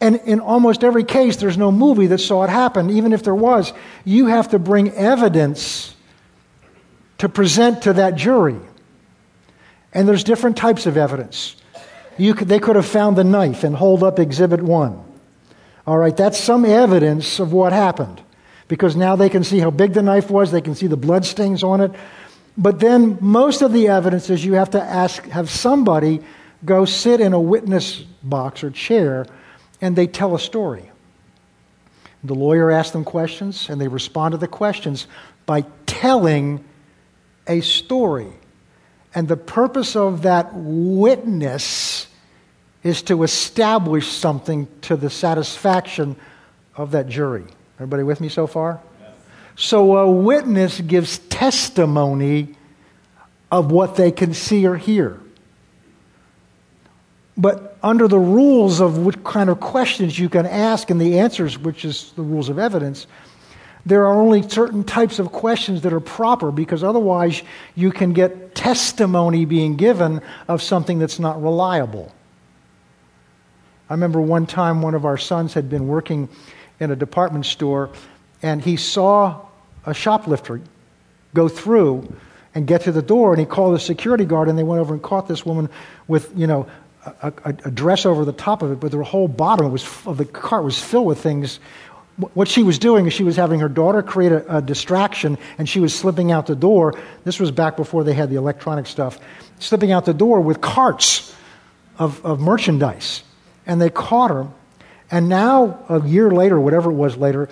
[0.00, 2.90] And in almost every case, there's no movie that saw it happen.
[2.90, 3.72] Even if there was,
[4.04, 5.94] you have to bring evidence
[7.18, 8.56] to present to that jury.
[9.92, 11.56] And there's different types of evidence.
[12.16, 15.02] Could, they could have found the knife and hold up exhibit one.
[15.86, 18.20] All right, that's some evidence of what happened.
[18.68, 21.24] Because now they can see how big the knife was, they can see the blood
[21.24, 21.92] stains on it.
[22.56, 26.20] But then most of the evidence is you have to ask, have somebody
[26.64, 29.26] go sit in a witness box or chair
[29.80, 30.90] and they tell a story.
[32.22, 35.06] The lawyer asks them questions and they respond to the questions
[35.46, 36.64] by telling
[37.46, 38.32] a story.
[39.14, 42.06] And the purpose of that witness
[42.82, 46.16] is to establish something to the satisfaction
[46.76, 47.44] of that jury.
[47.76, 48.80] Everybody with me so far?
[49.00, 49.14] Yes.
[49.56, 52.56] So a witness gives testimony
[53.50, 55.18] of what they can see or hear.
[57.36, 61.58] But under the rules of what kind of questions you can ask and the answers,
[61.58, 63.06] which is the rules of evidence,
[63.86, 67.42] there are only certain types of questions that are proper because otherwise
[67.74, 72.12] you can get testimony being given of something that's not reliable.
[73.88, 76.28] I remember one time one of our sons had been working
[76.78, 77.90] in a department store
[78.42, 79.40] and he saw
[79.84, 80.60] a shoplifter
[81.34, 82.12] go through
[82.54, 84.92] and get to the door and he called the security guard and they went over
[84.92, 85.68] and caught this woman
[86.06, 86.68] with, you know,
[87.04, 90.18] a, a, a dress over the top of it, but the whole bottom was, of
[90.18, 91.60] the cart was filled with things
[92.16, 95.68] what she was doing is she was having her daughter create a, a, distraction and
[95.68, 96.94] she was slipping out the door.
[97.24, 99.18] This was back before they had the electronic stuff.
[99.58, 101.34] Slipping out the door with carts
[101.98, 103.22] of, of merchandise.
[103.66, 104.48] And they caught her.
[105.10, 107.48] And now, a year later, whatever it was later,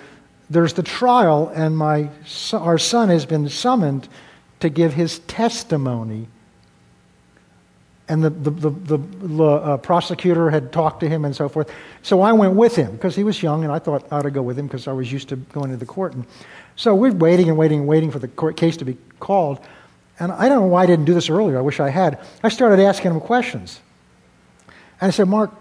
[0.49, 2.09] there's the trial, and my,
[2.53, 4.07] our son has been summoned
[4.61, 6.27] to give his testimony
[8.09, 11.71] and the, the, the, the uh, prosecutor had talked to him and so forth.
[12.01, 14.31] So I went with him because he was young, and I thought I ought to
[14.31, 16.13] go with him because I was used to going to the court.
[16.13, 16.25] And
[16.75, 19.59] so we're waiting and waiting and waiting for the court case to be called.
[20.19, 21.59] And I don't know why I didn't do this earlier.
[21.59, 22.19] I wish I had.
[22.43, 23.79] I started asking him questions.
[24.99, 25.51] And I said, Mark,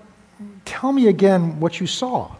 [0.65, 2.35] tell me again what you saw.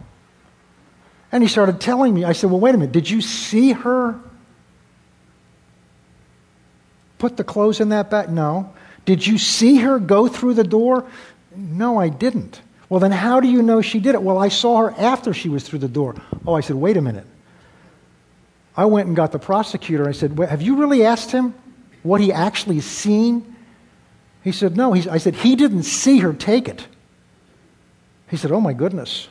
[1.31, 2.23] And he started telling me.
[2.25, 2.91] I said, Well, wait a minute.
[2.91, 4.19] Did you see her
[7.19, 8.31] put the clothes in that bag?
[8.31, 8.73] No.
[9.09, 11.03] Did you see her go through the door?
[11.55, 12.61] No, I didn't.
[12.89, 14.21] Well, then how do you know she did it?
[14.21, 16.13] Well, I saw her after she was through the door.
[16.45, 17.25] Oh, I said, wait a minute.
[18.77, 20.07] I went and got the prosecutor.
[20.07, 21.55] I said, Have you really asked him
[22.03, 23.55] what he actually seen?
[24.43, 24.93] He said, No.
[24.93, 26.85] He, I said, He didn't see her take it.
[28.29, 29.27] He said, Oh, my goodness.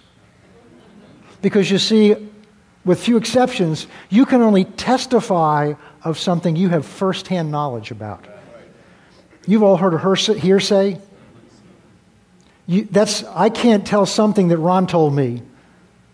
[1.41, 2.17] Because you see,
[2.85, 8.27] with few exceptions, you can only testify of something you have firsthand knowledge about.
[9.49, 10.03] You've all heard of
[10.43, 11.01] hearsay.
[12.67, 15.41] You, that's, I can't tell something that Ron told me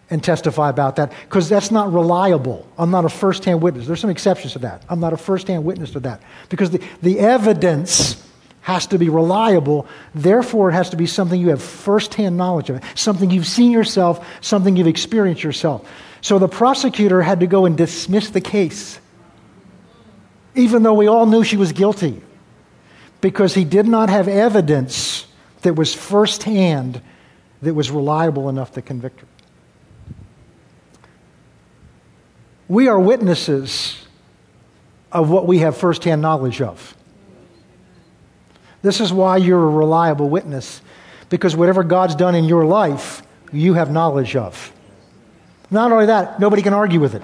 [0.09, 2.65] and testify about that because that's not reliable.
[2.79, 3.89] I'm not a first hand witness.
[3.89, 4.85] There's some exceptions to that.
[4.89, 8.25] I'm not a first hand witness to that because the, the evidence
[8.61, 9.89] has to be reliable.
[10.15, 13.73] Therefore, it has to be something you have first hand knowledge of, something you've seen
[13.73, 15.91] yourself, something you've experienced yourself.
[16.21, 19.01] So the prosecutor had to go and dismiss the case,
[20.55, 22.23] even though we all knew she was guilty,
[23.25, 25.27] because he did not have evidence
[25.63, 27.01] that was firsthand
[27.63, 29.27] that was reliable enough to convict her.
[32.69, 34.07] We are witnesses
[35.11, 36.95] of what we have firsthand knowledge of.
[38.83, 40.83] This is why you're a reliable witness,
[41.31, 44.71] because whatever God's done in your life, you have knowledge of.
[45.71, 47.23] Not only that, nobody can argue with it.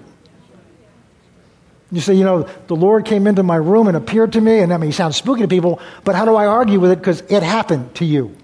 [1.93, 4.73] You say, you know, the Lord came into my room and appeared to me, and
[4.73, 6.99] I mean, he sounds spooky to people, but how do I argue with it?
[6.99, 8.37] Because it happened to you,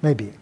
[0.00, 0.32] maybe.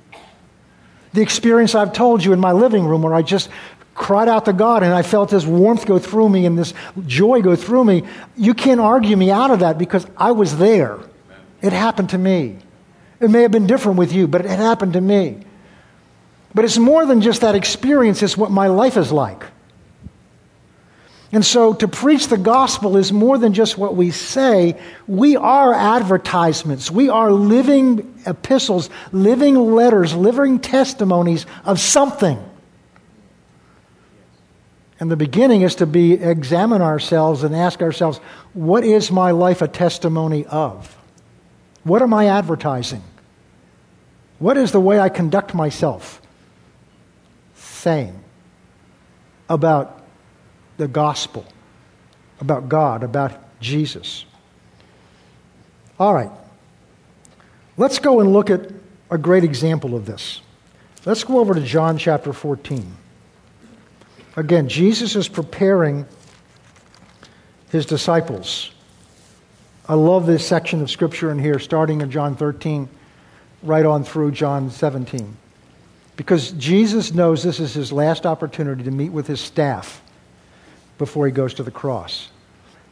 [1.15, 3.49] The experience I've told you in my living room where I just
[3.95, 6.73] cried out to God and I felt this warmth go through me and this
[7.07, 8.05] joy go through me.
[8.37, 10.99] You can't argue me out of that because I was there.
[11.61, 12.59] It happened to me.
[13.21, 15.45] It may have been different with you, but it happened to me.
[16.55, 19.45] But it's more than just that experience, it's what my life is like.
[21.35, 24.79] And so to preach the gospel is more than just what we say.
[25.07, 26.91] We are advertisements.
[26.91, 32.39] We are living epistles, living letters, living testimonies of something.
[35.01, 38.19] And the beginning is to be examine ourselves and ask ourselves,
[38.53, 40.95] what is my life a testimony of?
[41.83, 43.03] What am I advertising?
[44.39, 46.21] What is the way I conduct myself?
[47.57, 48.23] Saying
[49.49, 50.02] about
[50.77, 51.45] the gospel,
[52.41, 54.25] about God, about Jesus.
[55.99, 56.31] All right.
[57.77, 58.71] Let's go and look at
[59.11, 60.41] a great example of this.
[61.05, 62.97] Let's go over to John chapter 14.
[64.37, 66.07] Again, Jesus is preparing
[67.71, 68.73] his disciples.
[69.89, 72.89] I love this section of scripture in here, starting in John 13,
[73.63, 75.37] right on through John 17.
[76.17, 80.02] Because Jesus knows this is his last opportunity to meet with his staff
[80.99, 82.29] before he goes to the cross.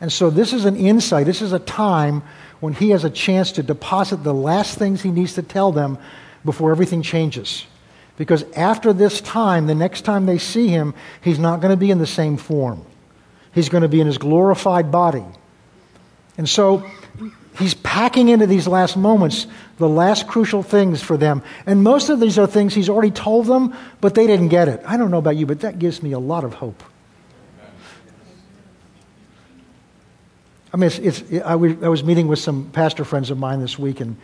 [0.00, 1.26] And so this is an insight.
[1.26, 2.22] This is a time
[2.60, 5.98] when he has a chance to deposit the last things he needs to tell them
[6.44, 7.66] before everything changes.
[8.16, 11.90] Because after this time, the next time they see him, he's not going to be
[11.90, 12.84] in the same form.
[13.52, 15.24] He's going to be in his glorified body.
[16.36, 16.86] And so
[17.58, 19.46] he's packing into these last moments
[19.78, 21.42] the last crucial things for them.
[21.66, 24.82] And most of these are things he's already told them, but they didn't get it.
[24.86, 26.82] I don't know about you, but that gives me a lot of hope.
[30.72, 33.61] I mean, it's, it's, I, was, I was meeting with some pastor friends of mine
[33.61, 34.16] this week, and,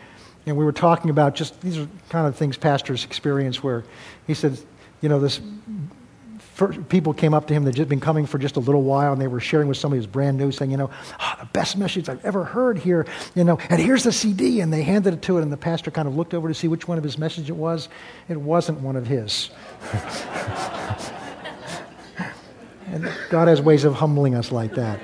[0.47, 3.85] and we were talking about just these are kind of things pastors experience where
[4.27, 4.59] he said,
[5.01, 5.41] you know, this
[6.89, 9.13] people came up to him that had just been coming for just a little while,
[9.13, 10.89] and they were sharing with somebody who's brand new, saying, you know,
[11.21, 14.73] oh, the best message I've ever heard here, you know, and here's the CD, and
[14.73, 16.89] they handed it to it, and the pastor kind of looked over to see which
[16.89, 17.89] one of his message it was.
[18.29, 19.51] It wasn't one of his.
[22.87, 25.01] and God has ways of humbling us like that.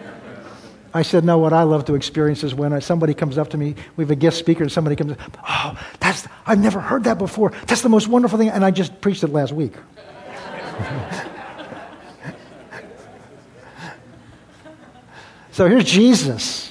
[0.94, 3.74] I said, no, what I love to experience is when somebody comes up to me,
[3.96, 5.16] we have a guest speaker, and somebody comes,
[5.48, 7.52] oh, that's, I've never heard that before.
[7.66, 8.50] That's the most wonderful thing.
[8.50, 9.72] And I just preached it last week.
[15.52, 16.70] so here's Jesus.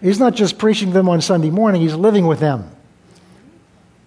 [0.00, 2.70] He's not just preaching them on Sunday morning, he's living with them,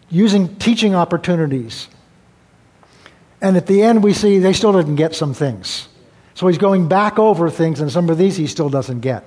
[0.10, 1.88] using teaching opportunities.
[3.40, 5.90] And at the end, we see they still didn't get some things.
[6.36, 9.26] So he's going back over things, and some of these he still doesn't get.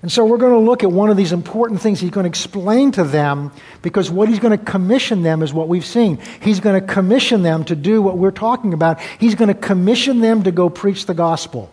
[0.00, 2.28] And so we're going to look at one of these important things he's going to
[2.28, 3.50] explain to them
[3.82, 6.20] because what he's going to commission them is what we've seen.
[6.40, 9.00] He's going to commission them to do what we're talking about.
[9.18, 11.68] He's going to commission them to go preach the gospel.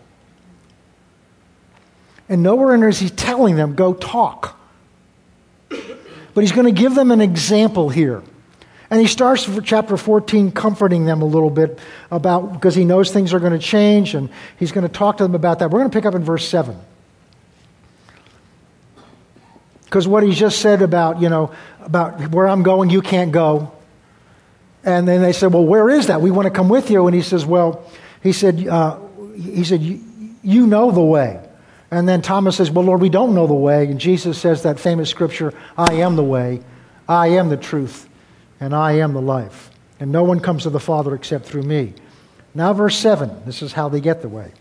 [2.27, 4.59] And nowhere in there is he telling them, go talk.
[5.69, 8.23] But he's going to give them an example here.
[8.89, 11.79] And he starts for chapter 14 comforting them a little bit
[12.11, 15.23] about, because he knows things are going to change, and he's going to talk to
[15.23, 15.71] them about that.
[15.71, 16.77] We're going to pick up in verse 7.
[19.85, 23.71] Because what he just said about, you know, about where I'm going, you can't go.
[24.83, 26.21] And then they said, well, where is that?
[26.21, 27.07] We want to come with you.
[27.07, 27.89] And he says, well,
[28.21, 28.99] he said, uh,
[29.35, 31.41] he said, you know the way.
[31.91, 33.85] And then Thomas says, well, Lord, we don't know the way.
[33.85, 36.61] And Jesus says that famous scripture, I am the way,
[37.07, 38.09] I am the truth,
[38.59, 39.71] and I am the life.
[39.99, 41.93] And no one comes to the Father except through me.
[42.53, 44.51] Now, verse 7, this is how they get the way.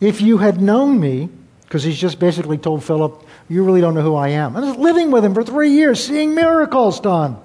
[0.00, 1.28] If you had known me,
[1.68, 4.56] Because he's just basically told Philip, You really don't know who I am.
[4.56, 7.36] I was living with him for three years, seeing miracles done.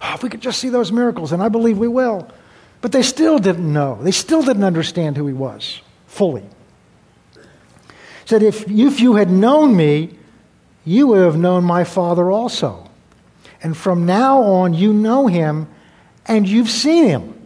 [0.00, 2.30] Oh, if we could just see those miracles, and I believe we will.
[2.80, 3.98] But they still didn't know.
[4.00, 6.44] They still didn't understand who he was fully.
[7.34, 7.40] He
[8.26, 10.18] said, if, if you had known me,
[10.84, 12.88] you would have known my Father also.
[13.62, 15.68] And from now on, you know him
[16.26, 17.38] and you've seen him.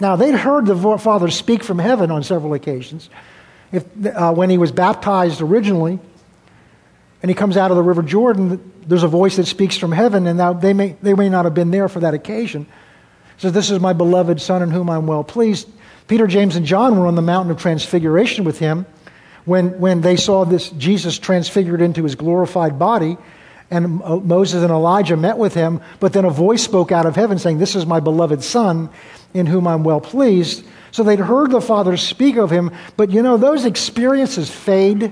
[0.00, 3.08] Now, they'd heard the Father speak from heaven on several occasions.
[3.70, 6.00] If, uh, when he was baptized originally,
[7.22, 10.26] and he comes out of the River Jordan, there's a voice that speaks from heaven,
[10.26, 12.66] and now they may, they may not have been there for that occasion.
[13.38, 15.68] Says, This is my beloved Son in whom I'm well pleased.
[16.08, 18.86] Peter, James, and John were on the mountain of transfiguration with him
[19.44, 23.16] when, when they saw this Jesus transfigured into his glorified body.
[23.72, 27.16] And uh, Moses and Elijah met with him, but then a voice spoke out of
[27.16, 28.90] heaven saying, This is my beloved Son
[29.32, 30.66] in whom I'm well pleased.
[30.90, 35.10] So they'd heard the Father speak of him, but you know, those experiences fade.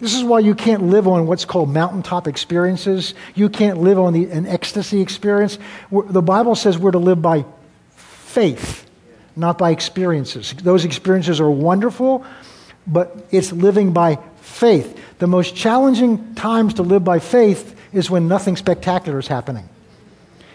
[0.00, 3.14] This is why you can't live on what's called mountaintop experiences.
[3.36, 5.60] You can't live on the, an ecstasy experience.
[5.92, 7.44] The Bible says we're to live by
[7.94, 8.84] faith,
[9.36, 10.54] not by experiences.
[10.54, 12.26] Those experiences are wonderful,
[12.84, 14.98] but it's living by faith.
[15.22, 19.68] The most challenging times to live by faith is when nothing spectacular is happening.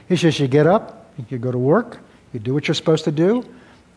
[0.10, 2.00] It's just you get up, you go to work,
[2.34, 3.46] you do what you're supposed to do,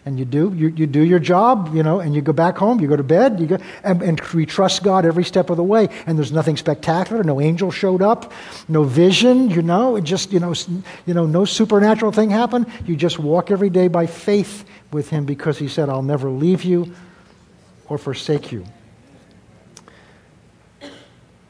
[0.06, 2.78] and you do you, you do your job, you know, and you go back home,
[2.78, 5.64] you go to bed, you go, and, and we trust God every step of the
[5.64, 5.88] way.
[6.06, 7.24] And there's nothing spectacular.
[7.24, 8.32] No angel showed up,
[8.68, 10.54] no vision, you know, it just you know,
[11.04, 12.66] you know, no supernatural thing happened.
[12.86, 16.62] You just walk every day by faith with Him because He said, "I'll never leave
[16.62, 16.94] you
[17.88, 18.64] or forsake you."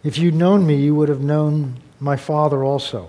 [0.02, 3.08] If you'd known me, you would have known my Father also.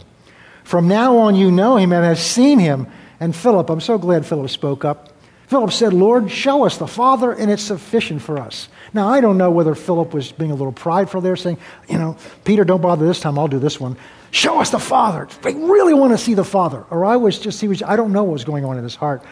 [0.64, 2.88] From now on, you know him and have seen him.
[3.20, 5.10] And Philip, I'm so glad Philip spoke up.
[5.48, 8.70] Philip said, Lord, show us the Father, and it's sufficient for us.
[8.94, 11.58] Now, I don't know whether Philip was being a little prideful there, saying,
[11.90, 12.16] you know,
[12.46, 13.98] Peter, don't bother this time, I'll do this one.
[14.32, 15.28] Show us the Father.
[15.42, 16.86] They really want to see the Father.
[16.90, 18.96] Or I was just, he was, I don't know what was going on in his
[18.96, 19.24] heart.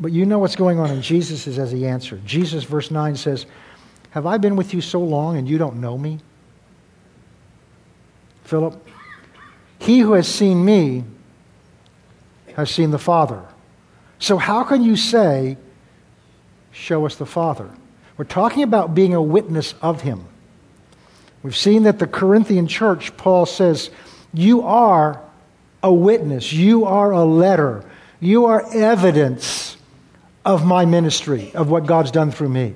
[0.00, 2.24] But you know what's going on in Jesus as he answered.
[2.26, 3.46] Jesus, verse 9 says,
[4.10, 6.20] Have I been with you so long and you don't know me?
[8.46, 8.74] Philip,
[9.78, 11.04] he who has seen me
[12.54, 13.42] has seen the Father.
[14.18, 15.56] So how can you say,
[16.72, 17.68] show us the Father.
[18.16, 20.24] We're talking about being a witness of Him.
[21.42, 23.90] We've seen that the Corinthian church, Paul says,
[24.32, 25.20] you are
[25.82, 27.84] a witness, you are a letter,
[28.20, 29.76] you are evidence
[30.44, 32.74] of my ministry, of what God's done through me.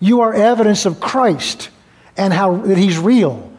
[0.00, 1.70] You are evidence of Christ
[2.16, 3.51] and how that He's real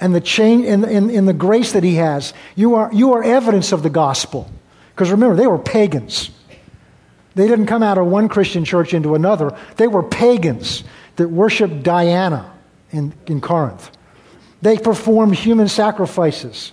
[0.00, 2.32] and the change in, in, in the grace that He has.
[2.56, 4.50] You are, you are evidence of the gospel.
[4.94, 6.30] Because remember, they were pagans.
[7.34, 9.56] They didn't come out of one Christian church into another.
[9.76, 10.82] They were pagans
[11.16, 12.52] that worshiped Diana
[12.90, 13.90] in, in Corinth.
[14.62, 16.72] They performed human sacrifices.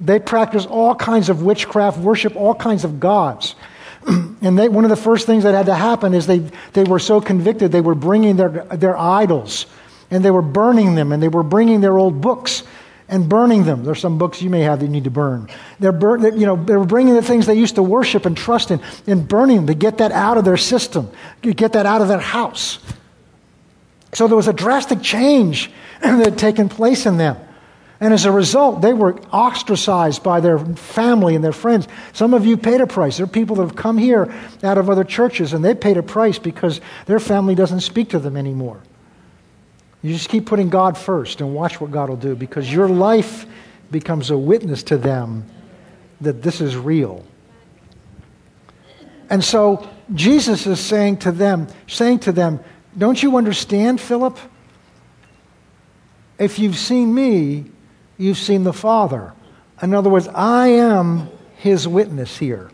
[0.00, 3.54] They practiced all kinds of witchcraft, worship all kinds of gods.
[4.06, 6.98] and they, one of the first things that had to happen is they, they were
[6.98, 9.66] so convicted, they were bringing their, their idols
[10.12, 12.62] and they were burning them and they were bringing their old books
[13.08, 13.82] and burning them.
[13.82, 15.48] There's some books you may have that you need to burn.
[15.80, 18.70] They're burn, you know, they were bringing the things they used to worship and trust
[18.70, 21.10] in and burning them to get that out of their system,
[21.42, 22.78] to get that out of their house.
[24.12, 25.70] So there was a drastic change
[26.02, 27.36] that had taken place in them.
[27.98, 31.86] And as a result, they were ostracized by their family and their friends.
[32.12, 33.16] Some of you paid a price.
[33.16, 36.02] There are people that have come here out of other churches and they paid a
[36.02, 38.82] price because their family doesn't speak to them anymore.
[40.02, 43.46] You just keep putting God first and watch what God will do because your life
[43.90, 45.44] becomes a witness to them
[46.20, 47.24] that this is real.
[49.30, 52.60] And so Jesus is saying to them, saying to them,
[52.98, 54.38] don't you understand, Philip?
[56.38, 57.66] If you've seen me,
[58.18, 59.32] you've seen the Father.
[59.80, 62.70] In other words, I am his witness here.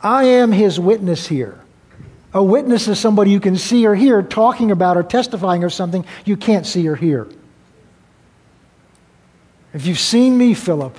[0.00, 1.60] I am his witness here.
[2.36, 6.04] A witness is somebody you can see or hear talking about or testifying of something
[6.26, 7.26] you can't see or hear.
[9.72, 10.98] If you've seen me, Philip,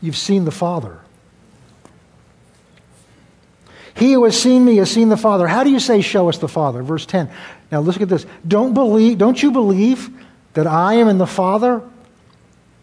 [0.00, 1.00] you've seen the Father.
[3.96, 5.48] He who has seen me has seen the Father.
[5.48, 6.84] How do you say, show us the Father?
[6.84, 7.28] Verse 10.
[7.72, 8.24] Now look at this.
[8.46, 10.10] Don't believe, don't you believe
[10.52, 11.82] that I am in the Father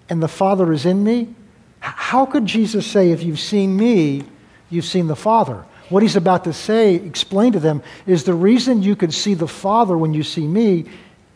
[0.10, 1.34] and the Father is in me?
[1.80, 4.24] How could Jesus say, if you've seen me,
[4.70, 5.64] you've seen the Father?
[5.90, 9.48] What he's about to say, explain to them, is the reason you can see the
[9.48, 10.86] Father when you see me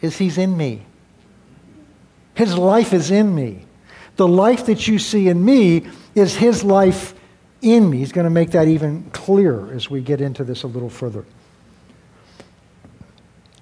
[0.02, 0.86] is he's in me.
[2.36, 3.66] His life is in me.
[4.16, 7.16] The life that you see in me is his life
[7.62, 8.00] in me.
[8.00, 11.26] He's going to make that even clearer as we get into this a little further.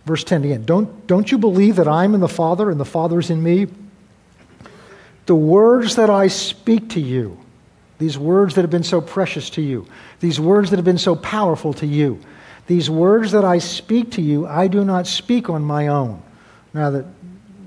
[0.05, 0.65] Verse 10 again.
[0.65, 3.67] Don't, don't you believe that I'm in the Father and the Father is in me?
[5.27, 7.37] The words that I speak to you,
[8.01, 9.85] these words that have been so precious to you,
[10.21, 12.19] these words that have been so powerful to you,
[12.65, 16.23] these words that I speak to you, I do not speak on my own.
[16.73, 17.05] Now, the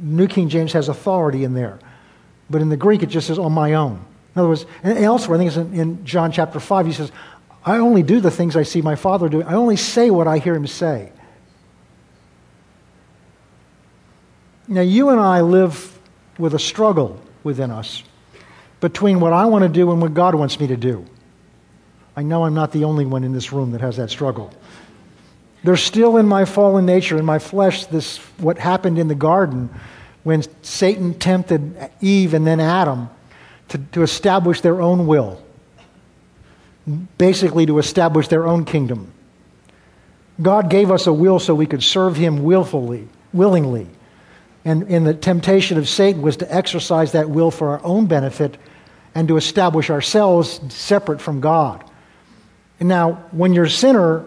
[0.01, 1.79] New King James has authority in there,
[2.51, 4.05] but in the Greek it just says on my own.
[4.35, 7.13] In other words, and elsewhere, I think it's in, in John chapter 5, he says,
[7.65, 9.47] I only do the things I see my Father doing.
[9.47, 11.13] I only say what I hear him say.
[14.67, 15.97] Now, you and I live
[16.39, 18.03] with a struggle within us
[18.85, 21.07] between what I want to do and what God wants me to do.
[22.15, 24.53] I know I'm not the only one in this room that has that struggle.
[25.63, 29.71] There's still in my fallen nature, in my flesh, this what happened in the garden
[30.23, 33.09] when Satan tempted Eve and then Adam
[33.69, 35.43] to, to establish their own will,
[37.17, 39.11] basically to establish their own kingdom.
[40.43, 43.87] God gave us a will so we could serve him willfully, willingly.
[44.63, 48.59] And, and the temptation of Satan was to exercise that will for our own benefit
[49.15, 51.85] and to establish ourselves separate from God.
[52.81, 54.25] And now, when you're a sinner,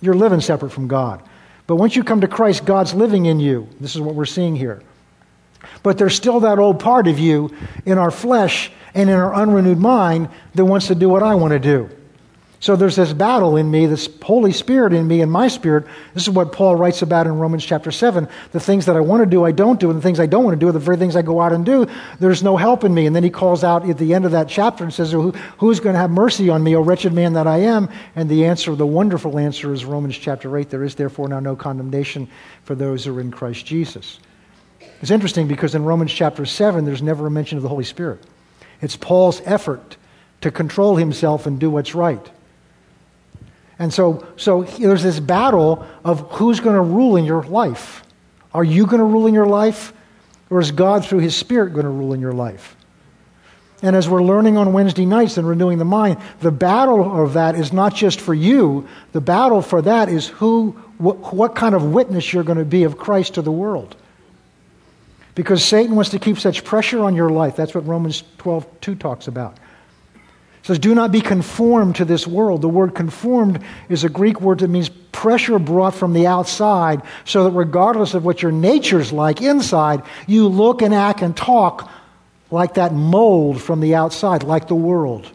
[0.00, 1.22] you're living separate from God.
[1.66, 3.68] But once you come to Christ, God's living in you.
[3.80, 4.82] This is what we're seeing here.
[5.82, 7.54] But there's still that old part of you
[7.86, 11.52] in our flesh and in our unrenewed mind that wants to do what I want
[11.52, 11.88] to do.
[12.64, 15.84] So there's this battle in me, this Holy Spirit in me and my spirit.
[16.14, 18.26] This is what Paul writes about in Romans chapter 7.
[18.52, 20.44] The things that I want to do, I don't do, and the things I don't
[20.44, 21.86] want to do are the very things I go out and do.
[22.20, 23.04] There's no help in me.
[23.04, 25.78] And then he calls out at the end of that chapter and says, Who, Who's
[25.78, 27.90] going to have mercy on me, O wretched man that I am?
[28.16, 30.70] And the answer, the wonderful answer, is Romans chapter 8.
[30.70, 32.30] There is therefore now no condemnation
[32.62, 34.20] for those who are in Christ Jesus.
[35.02, 38.20] It's interesting because in Romans chapter 7, there's never a mention of the Holy Spirit.
[38.80, 39.98] It's Paul's effort
[40.40, 42.26] to control himself and do what's right.
[43.78, 48.04] And so, so there's this battle of who's going to rule in your life.
[48.52, 49.92] Are you going to rule in your life?
[50.50, 52.76] Or is God, through His Spirit, going to rule in your life?
[53.82, 57.54] And as we're learning on Wednesday nights and renewing the mind, the battle of that
[57.54, 58.88] is not just for you.
[59.12, 62.84] The battle for that is who, what, what kind of witness you're going to be
[62.84, 63.96] of Christ to the world.
[65.34, 67.56] Because Satan wants to keep such pressure on your life.
[67.56, 69.58] That's what Romans 12, 2 talks about.
[70.64, 72.62] It says, Do not be conformed to this world.
[72.62, 77.44] The word conformed is a Greek word that means pressure brought from the outside, so
[77.44, 81.90] that regardless of what your nature's like inside, you look and act and talk
[82.50, 85.30] like that mold from the outside, like the world.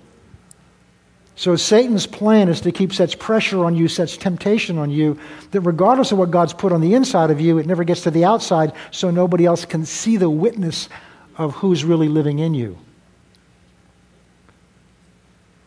[1.36, 5.19] So Satan's plan is to keep such pressure on you, such temptation on you,
[5.51, 8.11] that regardless of what God's put on the inside of you, it never gets to
[8.11, 10.89] the outside, so nobody else can see the witness
[11.38, 12.80] of who's really living in you.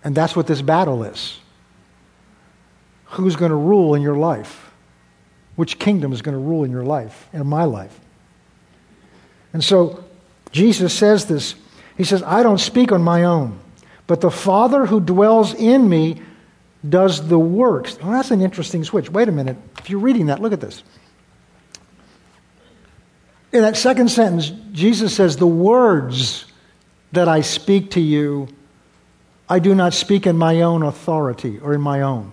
[0.04, 1.38] And that's what this battle is.
[3.06, 4.72] Who's going to rule in your life?
[5.56, 7.98] Which kingdom is going to rule in your life, in my life?
[9.52, 10.04] And so
[10.50, 11.54] Jesus says this.
[11.96, 13.60] He says, I don't speak on my own,
[14.06, 16.22] but the Father who dwells in me
[16.88, 17.98] does the works.
[18.00, 19.10] Well, that's an interesting switch.
[19.10, 19.56] Wait a minute.
[19.78, 20.82] If you're reading that, look at this.
[23.52, 26.46] In that second sentence, Jesus says, The words
[27.12, 28.48] that I speak to you
[29.52, 32.32] I do not speak in my own authority or in my own.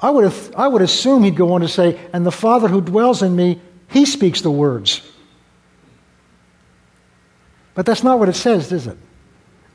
[0.00, 2.80] I would, have, I would assume he'd go on to say, and the Father who
[2.80, 5.00] dwells in me, he speaks the words.
[7.74, 8.98] But that's not what it says, is it?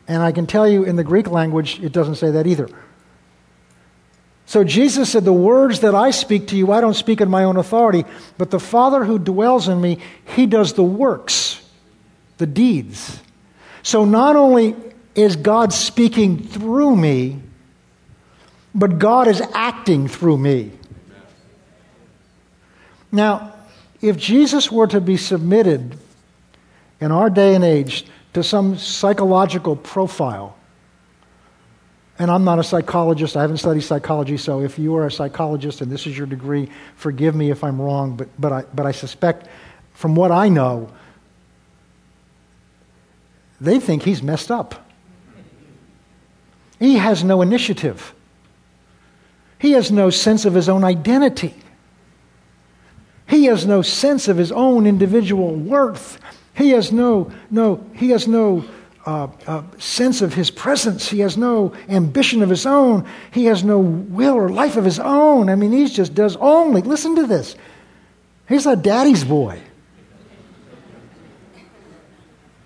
[0.05, 2.67] And I can tell you in the Greek language, it doesn't say that either.
[4.47, 7.45] So Jesus said, The words that I speak to you, I don't speak in my
[7.45, 8.03] own authority,
[8.37, 9.99] but the Father who dwells in me,
[10.35, 11.65] he does the works,
[12.37, 13.21] the deeds.
[13.83, 14.75] So not only
[15.15, 17.41] is God speaking through me,
[18.73, 20.71] but God is acting through me.
[23.11, 23.53] Now,
[24.01, 25.97] if Jesus were to be submitted
[26.99, 30.57] in our day and age to some psychological profile,
[32.17, 35.81] and I'm not a psychologist, I haven't studied psychology, so if you are a psychologist
[35.81, 38.91] and this is your degree, forgive me if I'm wrong, but, but, I, but I
[38.91, 39.47] suspect
[39.93, 40.89] from what I know,
[43.61, 44.89] they think he's messed up.
[46.79, 48.13] He has no initiative.
[49.59, 51.53] He has no sense of his own identity.
[53.27, 56.19] He has no sense of his own individual worth.
[56.55, 58.65] He has no, no, he has no
[59.05, 61.07] uh, uh, sense of his presence.
[61.07, 63.07] He has no ambition of his own.
[63.29, 65.49] He has no will or life of his own.
[65.49, 67.55] I mean, he just does only, listen to this.
[68.49, 69.61] He's a daddy's boy.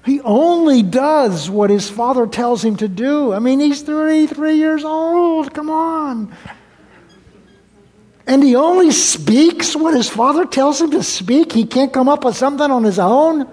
[0.06, 3.34] He only does what his father tells him to do.
[3.34, 5.52] I mean, he's 33 years old.
[5.52, 6.36] Come on.
[8.28, 11.52] And he only speaks what his father tells him to speak.
[11.52, 13.48] He can't come up with something on his own.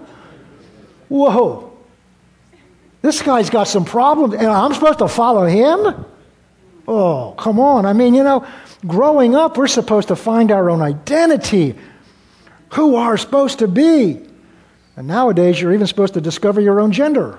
[1.08, 1.72] Whoa.
[3.00, 6.04] This guy's got some problems, and I'm supposed to follow him?
[6.86, 7.86] Oh, come on.
[7.86, 8.46] I mean, you know,
[8.86, 11.74] growing up, we're supposed to find our own identity,
[12.72, 14.20] who are supposed to be.
[14.96, 17.38] And nowadays, you're even supposed to discover your own gender.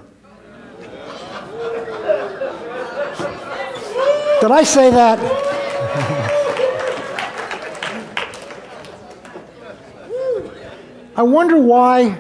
[4.42, 5.20] Did I say that?
[11.16, 12.20] I wonder why.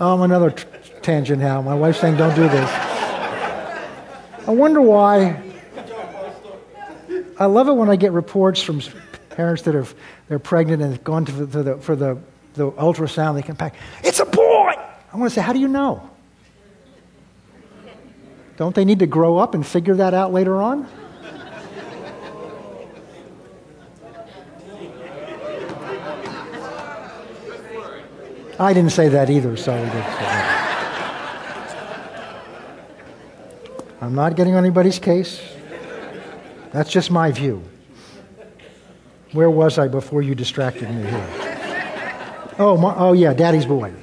[0.00, 0.64] Oh, another t-
[1.02, 1.60] tangent now.
[1.60, 2.70] My wife's saying, don't do this.
[2.70, 5.42] I wonder why.
[7.38, 8.80] I love it when I get reports from
[9.30, 9.86] parents that are
[10.28, 12.18] they're pregnant and gone to the, to the, for the,
[12.54, 13.34] the ultrasound.
[13.34, 13.74] They come back,
[14.04, 14.35] it's a.
[15.16, 16.10] I want to say, how do you know?
[18.58, 20.86] Don't they need to grow up and figure that out later on?
[28.60, 29.72] I didn't say that either, so
[34.02, 35.40] I'm not getting on anybody's case.
[36.72, 37.62] That's just my view.
[39.32, 41.30] Where was I before you distracted me here?
[42.58, 43.94] Oh, my, oh yeah, Daddy's boy.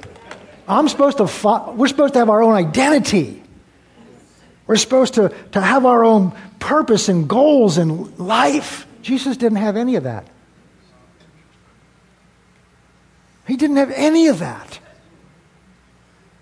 [0.66, 1.26] I'm supposed to.
[1.26, 3.42] Fo- we're supposed to have our own identity.
[4.66, 8.86] We're supposed to, to have our own purpose and goals in life.
[9.02, 10.26] Jesus didn't have any of that.
[13.46, 14.78] He didn't have any of that.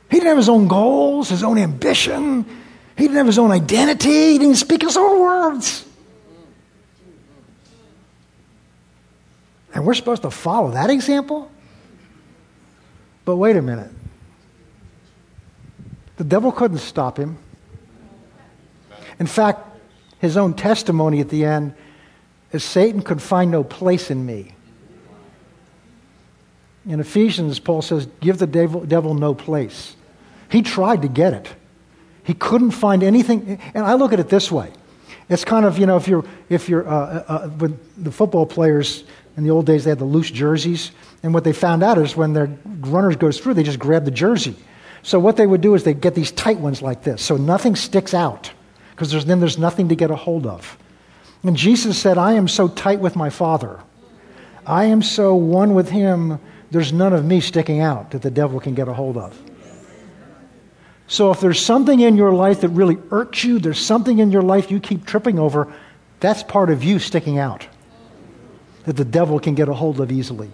[0.09, 2.45] He didn't have his own goals, his own ambition.
[2.97, 4.33] He didn't have his own identity.
[4.33, 5.85] He didn't speak his own words.
[9.75, 11.51] And we're supposed to follow that example?
[13.25, 13.91] But wait a minute.
[16.23, 17.37] The devil couldn't stop him.
[19.19, 19.59] In fact,
[20.21, 21.75] his own testimony at the end
[22.53, 24.55] is Satan could find no place in me.
[26.87, 29.97] In Ephesians, Paul says, give the devil, devil no place.
[30.49, 31.53] He tried to get it.
[32.23, 33.59] He couldn't find anything.
[33.75, 34.71] And I look at it this way.
[35.29, 39.03] It's kind of, you know, if you're, if you're, uh, uh, uh the football players
[39.37, 40.93] in the old days, they had the loose jerseys.
[41.25, 44.13] And what they found out is when their runners goes through, they just grab the
[44.13, 44.55] jersey.
[45.03, 47.75] So what they would do is they'd get these tight ones like this, so nothing
[47.77, 48.53] sticks out,
[48.91, 50.79] because there's, then there's nothing to get a hold of.
[51.43, 53.81] And Jesus said, I am so tight with my Father.
[54.65, 56.39] I am so one with Him
[56.73, 59.39] there's none of me sticking out that the devil can get a hold of.
[61.07, 64.41] So if there's something in your life that really irks you, there's something in your
[64.41, 65.71] life you keep tripping over,
[66.21, 67.67] that's part of you sticking out
[68.85, 70.51] that the devil can get a hold of easily.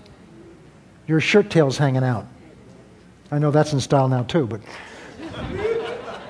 [1.07, 2.26] Your shirt tail's hanging out.
[3.31, 4.61] I know that's in style now too, but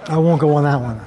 [0.09, 1.01] I won't go on that one.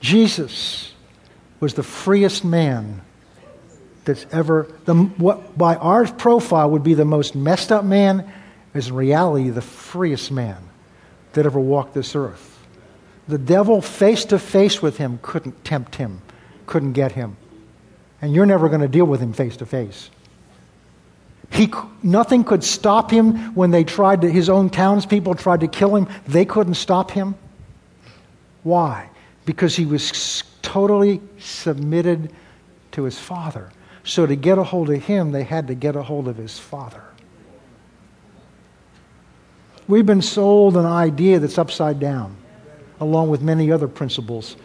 [0.00, 0.94] Jesus
[1.58, 3.02] was the freest man
[4.04, 8.32] that's ever, the, what by our profile would be the most messed up man,
[8.72, 10.62] is in reality the freest man
[11.32, 12.52] that ever walked this earth.
[13.26, 16.22] The devil, face to face with him, couldn't tempt him,
[16.66, 17.36] couldn't get him.
[18.22, 20.10] And you're never going to deal with him face to face.
[21.50, 21.72] He,
[22.02, 26.08] nothing could stop him when they tried to, his own townspeople tried to kill him.
[26.26, 27.34] They couldn't stop him.
[28.62, 29.08] Why?
[29.44, 32.32] Because he was totally submitted
[32.92, 33.70] to his father.
[34.04, 36.58] So to get a hold of him, they had to get a hold of his
[36.58, 37.02] father.
[39.88, 42.36] We've been sold an idea that's upside down,
[43.00, 44.56] along with many other principles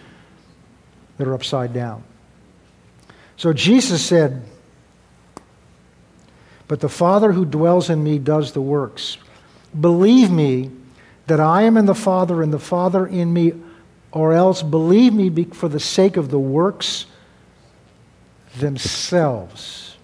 [1.17, 2.03] that are upside down.
[3.37, 4.43] So Jesus said,
[6.71, 9.17] But the Father who dwells in me does the works.
[9.77, 10.71] Believe me
[11.27, 13.51] that I am in the Father and the Father in me,
[14.13, 17.07] or else believe me for the sake of the works
[18.59, 19.97] themselves.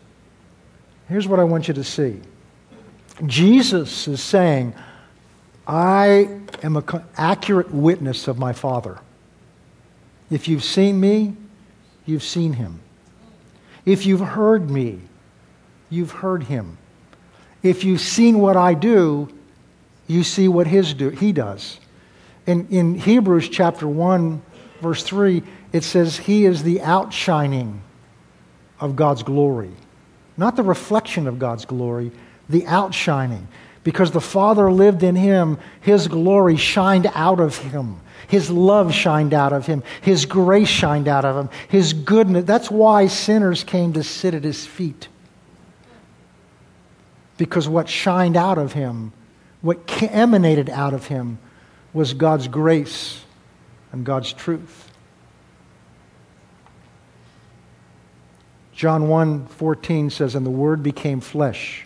[1.07, 2.19] Here's what I want you to see
[3.25, 4.75] Jesus is saying,
[5.65, 6.83] I am an
[7.15, 8.99] accurate witness of my Father.
[10.29, 11.33] If you've seen me,
[12.05, 12.81] you've seen him.
[13.85, 14.99] If you've heard me,
[15.89, 16.77] you've heard him.
[17.63, 19.29] If you've seen what I do,
[20.07, 21.79] you see what his do, he does.
[22.45, 24.41] In, in Hebrews chapter 1,
[24.81, 27.81] verse 3, it says, He is the outshining
[28.79, 29.71] of God's glory.
[30.37, 32.11] Not the reflection of God's glory,
[32.47, 33.47] the outshining.
[33.83, 37.99] Because the Father lived in him, his glory shined out of him.
[38.27, 39.83] His love shined out of him.
[40.01, 41.49] His grace shined out of him.
[41.69, 42.45] His goodness.
[42.45, 45.07] That's why sinners came to sit at his feet.
[47.37, 49.13] Because what shined out of him,
[49.61, 51.39] what emanated out of him,
[51.93, 53.23] was God's grace
[53.91, 54.91] and God's truth.
[58.73, 61.85] John 1 14 says, And the Word became flesh,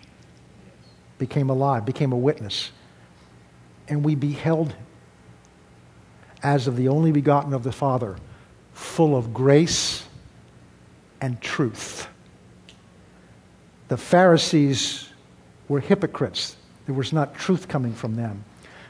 [1.18, 2.72] became alive, became a witness.
[3.88, 4.86] And we beheld him
[6.44, 8.18] as of the only begotten of the Father,
[8.74, 10.04] full of grace
[11.20, 12.08] and truth.
[13.88, 15.11] The Pharisees
[15.72, 16.58] were hypocrites.
[16.86, 18.44] There was not truth coming from them.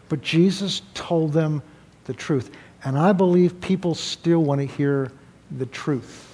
[0.09, 1.61] But Jesus told them
[2.05, 2.51] the truth.
[2.83, 5.11] And I believe people still want to hear
[5.57, 6.27] the truth.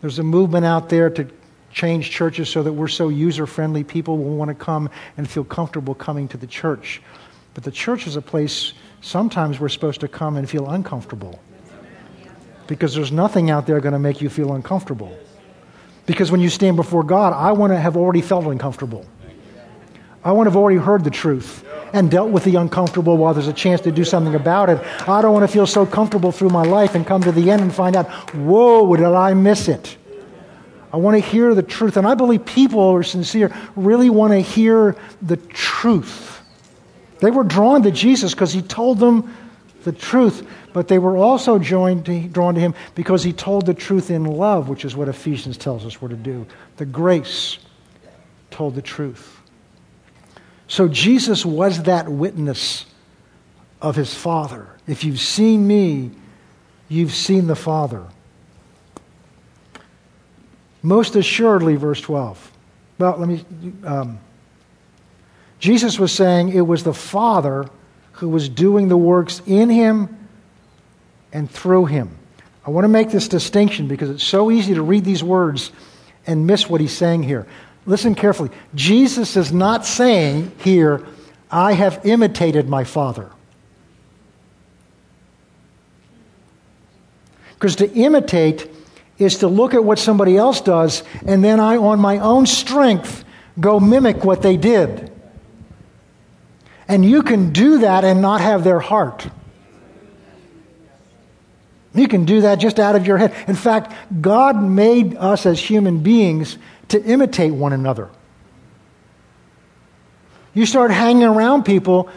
[0.00, 1.28] There's a movement out there to
[1.72, 5.44] change churches so that we're so user friendly, people will want to come and feel
[5.44, 7.02] comfortable coming to the church.
[7.52, 8.72] But the church is a place
[9.02, 11.38] sometimes we're supposed to come and feel uncomfortable.
[12.66, 15.16] Because there's nothing out there going to make you feel uncomfortable.
[16.06, 19.04] Because when you stand before God, I want to have already felt uncomfortable.
[20.26, 23.46] I want to have already heard the truth and dealt with the uncomfortable while there's
[23.46, 24.80] a chance to do something about it.
[25.08, 27.62] I don't want to feel so comfortable through my life and come to the end
[27.62, 29.96] and find out, whoa, did I miss it?
[30.92, 31.96] I want to hear the truth.
[31.96, 36.42] And I believe people who are sincere really want to hear the truth.
[37.20, 39.32] They were drawn to Jesus because he told them
[39.84, 44.24] the truth, but they were also drawn to him because he told the truth in
[44.24, 46.44] love, which is what Ephesians tells us we're to do.
[46.78, 47.58] The grace
[48.50, 49.35] told the truth.
[50.68, 52.86] So Jesus was that witness
[53.80, 54.68] of his Father.
[54.86, 56.10] If you've seen me,
[56.88, 58.04] you've seen the Father.
[60.82, 62.52] Most assuredly, verse 12.
[62.98, 63.44] Well, let me.
[63.84, 64.18] Um,
[65.58, 67.68] Jesus was saying it was the Father
[68.12, 70.28] who was doing the works in him
[71.32, 72.16] and through him.
[72.66, 75.70] I want to make this distinction because it's so easy to read these words
[76.26, 77.46] and miss what he's saying here.
[77.86, 78.50] Listen carefully.
[78.74, 81.06] Jesus is not saying here,
[81.50, 83.30] I have imitated my Father.
[87.54, 88.68] Because to imitate
[89.18, 93.24] is to look at what somebody else does and then I, on my own strength,
[93.58, 95.10] go mimic what they did.
[96.88, 99.26] And you can do that and not have their heart.
[101.94, 103.34] You can do that just out of your head.
[103.48, 106.58] In fact, God made us as human beings
[106.88, 108.10] to imitate one another.
[110.54, 112.08] You start hanging around people,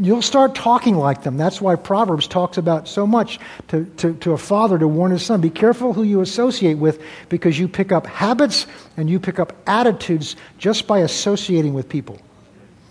[0.00, 1.36] you'll start talking like them.
[1.36, 5.24] That's why Proverbs talks about so much to, to, to, a father to warn his
[5.24, 5.40] son.
[5.40, 8.66] Be careful who you associate with because you pick up habits
[8.96, 12.20] and you pick up attitudes just by associating with people.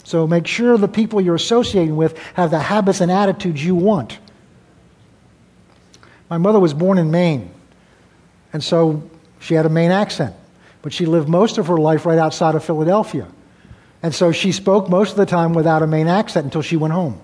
[0.03, 4.19] So make sure the people you're associating with have the habits and attitudes you want.
[6.29, 7.51] My mother was born in Maine,
[8.51, 9.09] and so
[9.39, 10.35] she had a Maine accent
[10.87, 13.27] but she lived most of her life right outside of Philadelphia.
[14.01, 16.93] And so she spoke most of the time without a Maine accent until she went
[16.93, 17.19] home.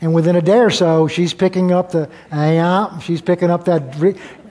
[0.00, 3.64] And within a day or so, she's picking up the, ah, yeah, she's picking up
[3.64, 3.98] that,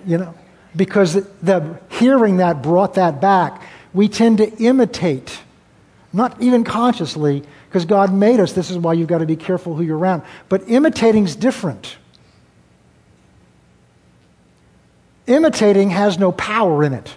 [0.06, 0.36] you know,
[0.76, 3.62] because the hearing that brought that back.
[3.94, 5.40] We tend to imitate,
[6.12, 8.52] not even consciously, because God made us.
[8.52, 10.24] This is why you've got to be careful who you're around.
[10.50, 11.96] But imitating's different.
[15.26, 17.16] Imitating has no power in it.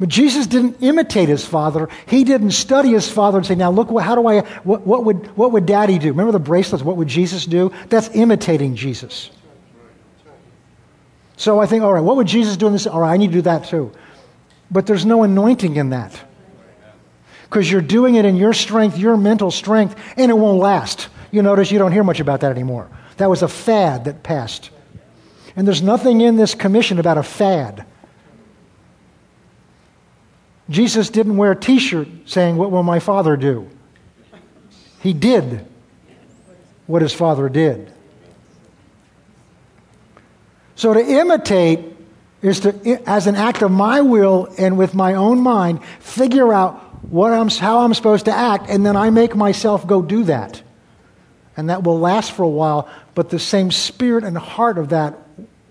[0.00, 1.90] But Jesus didn't imitate his father.
[2.06, 5.36] He didn't study his father and say, now look, how do I, what, what, would,
[5.36, 6.08] what would daddy do?
[6.08, 6.82] Remember the bracelets?
[6.82, 7.70] What would Jesus do?
[7.90, 9.30] That's imitating Jesus.
[11.36, 12.86] So I think, all right, what would Jesus do in this?
[12.86, 13.92] All right, I need to do that too.
[14.70, 16.18] But there's no anointing in that.
[17.44, 21.08] Because you're doing it in your strength, your mental strength, and it won't last.
[21.30, 22.88] You notice you don't hear much about that anymore.
[23.18, 24.70] That was a fad that passed.
[25.56, 27.84] And there's nothing in this commission about a fad.
[30.70, 33.68] Jesus didn't wear a t shirt saying, What will my father do?
[35.02, 35.66] He did
[36.86, 37.92] what his father did.
[40.76, 41.84] So to imitate
[42.42, 46.78] is to, as an act of my will and with my own mind, figure out
[47.04, 50.62] what I'm, how I'm supposed to act, and then I make myself go do that.
[51.56, 55.18] And that will last for a while, but the same spirit and heart of that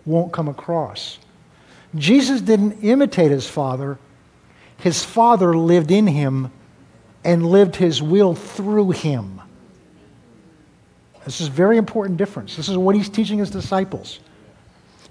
[0.05, 1.17] won't come across.
[1.95, 3.97] Jesus didn't imitate his father,
[4.79, 6.51] his Father lived in him
[7.23, 9.41] and lived his will through him.
[11.25, 12.55] This is a very important difference.
[12.55, 14.19] This is what he's teaching his disciples.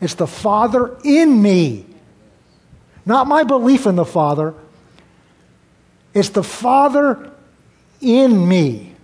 [0.00, 1.86] It's the Father in me,
[3.04, 4.54] not my belief in the Father.
[6.14, 7.30] It's the Father
[8.00, 8.94] in me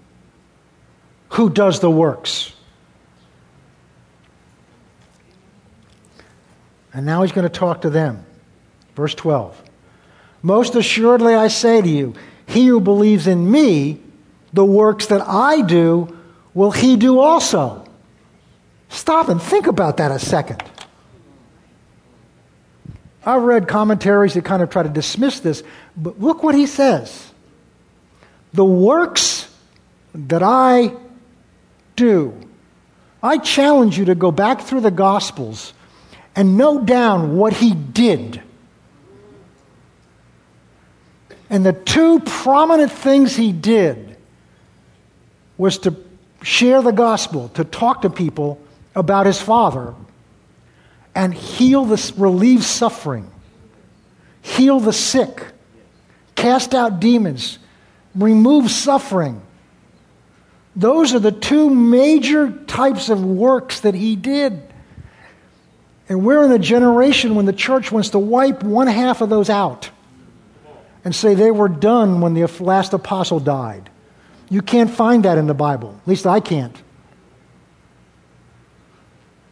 [1.30, 2.52] who does the works.
[6.92, 8.24] And now he's going to talk to them.
[8.94, 9.60] Verse 12.
[10.44, 12.12] Most assuredly, I say to you,
[12.44, 13.98] he who believes in me,
[14.52, 16.18] the works that I do,
[16.52, 17.86] will he do also.
[18.90, 20.62] Stop and think about that a second.
[23.24, 25.62] I've read commentaries that kind of try to dismiss this,
[25.96, 27.32] but look what he says.
[28.52, 29.48] The works
[30.14, 30.92] that I
[31.96, 32.38] do.
[33.22, 35.72] I challenge you to go back through the Gospels
[36.36, 38.42] and note down what he did.
[41.50, 44.16] And the two prominent things he did
[45.56, 45.94] was to
[46.42, 48.60] share the gospel, to talk to people
[48.94, 49.94] about his Father,
[51.14, 53.30] and heal the relieve suffering,
[54.42, 55.44] heal the sick,
[56.34, 57.58] cast out demons,
[58.14, 59.40] remove suffering.
[60.76, 64.60] Those are the two major types of works that he did.
[66.08, 69.48] And we're in a generation when the church wants to wipe one half of those
[69.48, 69.90] out
[71.04, 73.90] and say they were done when the last apostle died.
[74.48, 75.98] You can't find that in the Bible.
[76.02, 76.76] At least I can't.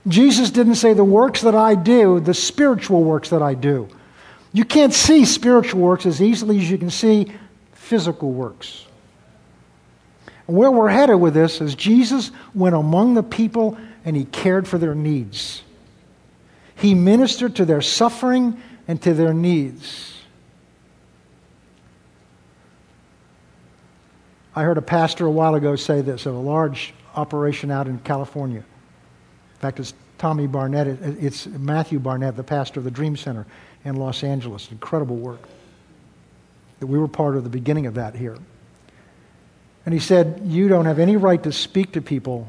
[0.08, 3.88] Jesus didn't say the works that I do, the spiritual works that I do.
[4.52, 7.32] You can't see spiritual works as easily as you can see
[7.72, 8.84] physical works.
[10.46, 14.66] And where we're headed with this is Jesus went among the people and he cared
[14.66, 15.62] for their needs.
[16.74, 20.21] He ministered to their suffering and to their needs.
[24.54, 27.98] I heard a pastor a while ago say this of a large operation out in
[28.00, 28.58] California.
[28.58, 33.46] In fact, it's Tommy Barnett, it's Matthew Barnett, the pastor of the Dream Center
[33.84, 34.70] in Los Angeles.
[34.70, 35.48] Incredible work.
[36.80, 38.36] That we were part of the beginning of that here.
[39.84, 42.48] And he said, You don't have any right to speak to people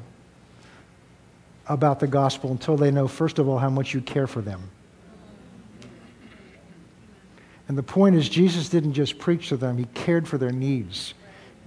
[1.68, 4.70] about the gospel until they know, first of all, how much you care for them.
[7.68, 11.14] And the point is, Jesus didn't just preach to them, he cared for their needs,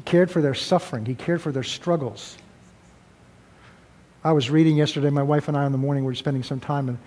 [0.06, 2.38] cared for their suffering, he cared for their struggles.
[4.24, 6.88] I was reading yesterday, my wife and I in the morning were spending some time,
[6.88, 6.98] and,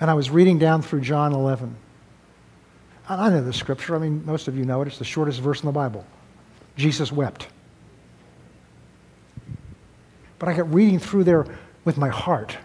[0.00, 1.76] and I was reading down through John 11.
[3.08, 3.94] I know the scripture.
[3.94, 4.88] I mean, most of you know it.
[4.88, 6.06] It's the shortest verse in the Bible.
[6.76, 7.48] Jesus wept.
[10.38, 11.46] But I kept reading through there
[11.84, 12.56] with my heart.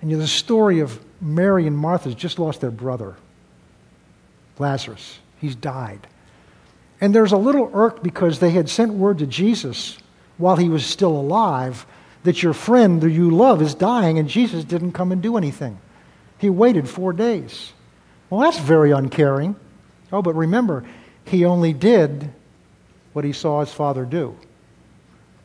[0.00, 3.16] And you know, the story of Mary and Martha just lost their brother,
[4.58, 5.18] Lazarus.
[5.38, 6.06] He's died.
[7.02, 9.98] And there's a little irk because they had sent word to Jesus
[10.38, 11.84] while he was still alive
[12.22, 15.78] that your friend that you love is dying, and Jesus didn't come and do anything.
[16.38, 17.72] He waited four days.
[18.30, 19.56] Well, that's very uncaring.
[20.12, 20.84] Oh, but remember,
[21.24, 22.32] he only did
[23.12, 24.36] what he saw his father do.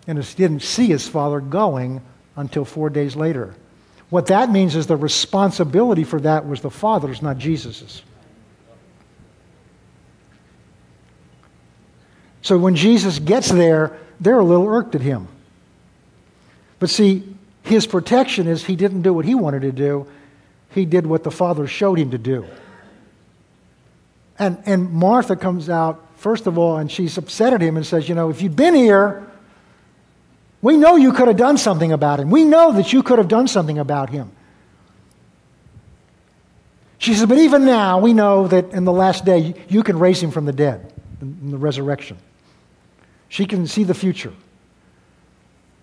[0.05, 2.01] And he didn't see his father going
[2.35, 3.55] until four days later.
[4.11, 8.03] What that means is the responsibility for that was the Father's, not Jesus's.
[12.47, 15.27] So when Jesus gets there, they're a little irked at him.
[16.79, 20.07] But see, his protection is he didn't do what he wanted to do,
[20.69, 22.45] he did what the Father showed him to do.
[24.39, 28.07] And, and Martha comes out, first of all, and she's upset at him and says,
[28.07, 29.27] You know, if you'd been here,
[30.61, 32.29] we know you could have done something about him.
[32.31, 34.31] We know that you could have done something about him.
[36.97, 40.23] She says, But even now, we know that in the last day, you can raise
[40.23, 42.17] him from the dead in the resurrection.
[43.29, 44.33] She can see the future.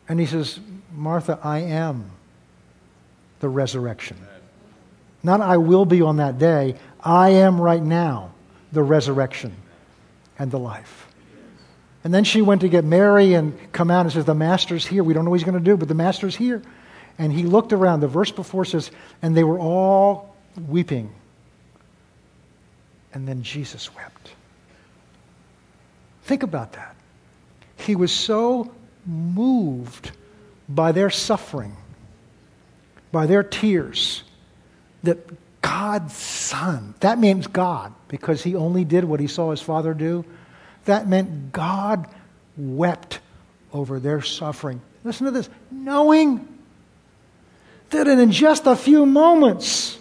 [0.09, 0.61] And he says,
[0.92, 2.11] Martha, I am
[3.40, 4.16] the resurrection.
[5.22, 8.32] Not I will be on that day, I am right now
[8.72, 9.55] the resurrection
[10.38, 11.07] and the life.
[12.03, 15.03] And then she went to get Mary and come out and says, The master's here.
[15.03, 16.62] We don't know what he's going to do, but the master's here.
[17.18, 18.01] And he looked around.
[18.01, 18.90] The verse before says,
[19.22, 20.36] And they were all
[20.68, 21.11] weeping.
[23.14, 24.32] And then Jesus wept.
[26.24, 26.93] Think about that.
[27.76, 28.72] He was so
[29.06, 30.12] moved
[30.68, 31.76] by their suffering,
[33.12, 34.22] by their tears,
[35.02, 35.18] that
[35.60, 40.24] God's Son, that means God, because he only did what he saw his Father do
[40.84, 42.08] that meant God
[42.56, 43.20] wept
[43.72, 44.80] over their suffering.
[45.02, 46.46] Listen to this knowing
[47.90, 49.98] that in just a few moments,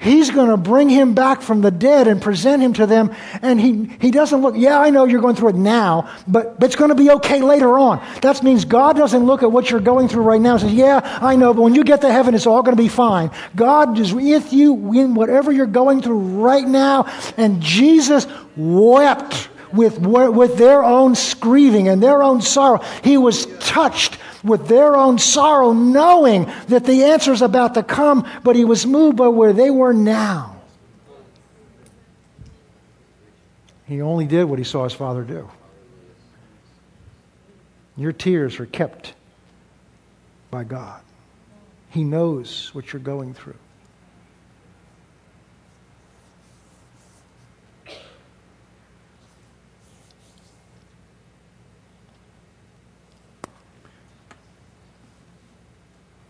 [0.00, 3.14] He's going to bring him back from the dead and present him to them.
[3.42, 6.66] And he, he doesn't look, yeah, I know you're going through it now, but, but
[6.66, 8.02] it's going to be okay later on.
[8.22, 11.18] That means God doesn't look at what you're going through right now and says, yeah,
[11.20, 13.30] I know, but when you get to heaven, it's all going to be fine.
[13.54, 17.04] God is with you in whatever you're going through right now.
[17.36, 18.26] And Jesus
[18.56, 22.82] wept with, with their own grieving and their own sorrow.
[23.04, 28.26] He was touched with their own sorrow, knowing that the answer is about to come,
[28.42, 30.56] but he was moved by where they were now.
[33.86, 35.50] He only did what he saw his father do.
[37.96, 39.14] Your tears are kept
[40.50, 41.00] by God.
[41.90, 43.56] He knows what you're going through.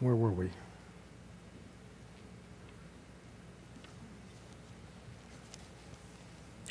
[0.01, 0.51] Where were we?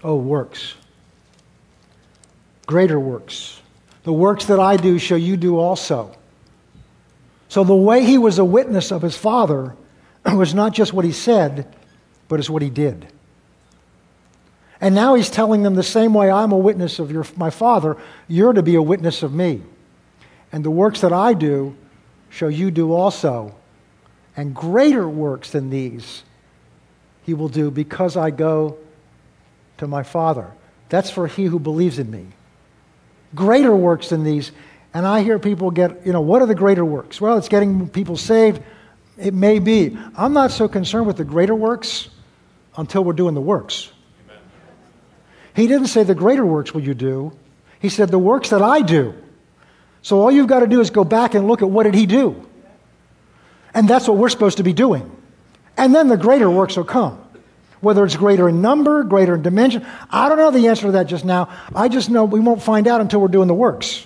[0.04, 0.76] Oh, works.
[2.66, 3.62] Greater works.
[4.04, 6.16] The works that I do shall you do also.
[7.50, 9.76] So the way he was a witness of his Father
[10.26, 11.74] was not just what he said,
[12.28, 13.08] but it's what he did.
[14.82, 17.98] And now he's telling them the same way I'm a witness of your, my Father,
[18.28, 19.62] you're to be a witness of me.
[20.52, 21.76] And the works that I do
[22.30, 23.56] shall you do also.
[24.38, 26.24] And greater works than these
[27.24, 28.78] he will do because I go
[29.78, 30.52] to my Father.
[30.90, 32.26] That's for he who believes in me.
[33.36, 34.52] Greater works than these.
[34.94, 37.22] And I hear people get, you know, what are the greater works?
[37.22, 38.62] Well, it's getting people saved.
[39.18, 39.96] It may be.
[40.16, 42.10] I'm not so concerned with the greater works
[42.78, 43.92] until we're doing the works.
[45.56, 47.34] He didn't say the greater works will you do.
[47.80, 49.14] He said the works that I do.
[50.02, 52.06] So all you've got to do is go back and look at what did he
[52.06, 52.47] do.
[53.74, 55.16] And that's what we're supposed to be doing.
[55.78, 57.24] And then the greater works will come.
[57.82, 59.86] Whether it's greater in number, greater in dimension.
[60.10, 61.50] I don't know the answer to that just now.
[61.74, 64.06] I just know we won't find out until we're doing the works.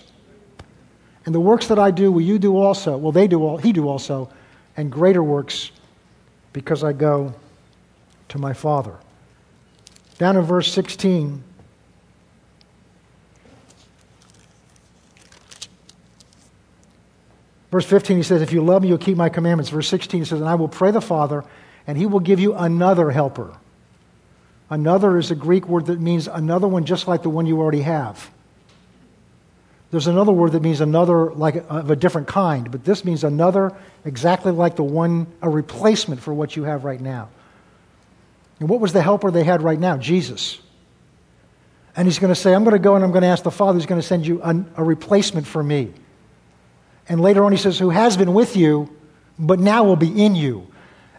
[1.25, 2.97] And the works that I do, will you do also?
[2.97, 4.29] Well, they do all, he do also,
[4.75, 5.71] and greater works
[6.51, 7.33] because I go
[8.29, 8.95] to my Father.
[10.17, 11.43] Down in verse 16.
[17.73, 19.71] Verse 15, he says, If you love me, you'll keep my commandments.
[19.71, 21.43] Verse 16, he says, And I will pray the Father,
[21.87, 23.57] and he will give you another helper.
[24.69, 27.81] Another is a Greek word that means another one just like the one you already
[27.81, 28.29] have.
[29.89, 33.75] There's another word that means another like of a different kind, but this means another
[34.05, 37.29] exactly like the one, a replacement for what you have right now.
[38.59, 39.97] And what was the helper they had right now?
[39.97, 40.59] Jesus.
[41.95, 43.49] And he's going to say, I'm going to go and I'm going to ask the
[43.49, 45.91] Father, he's going to send you a, a replacement for me.
[47.09, 48.89] And later on, he says, Who has been with you,
[49.37, 50.67] but now will be in you.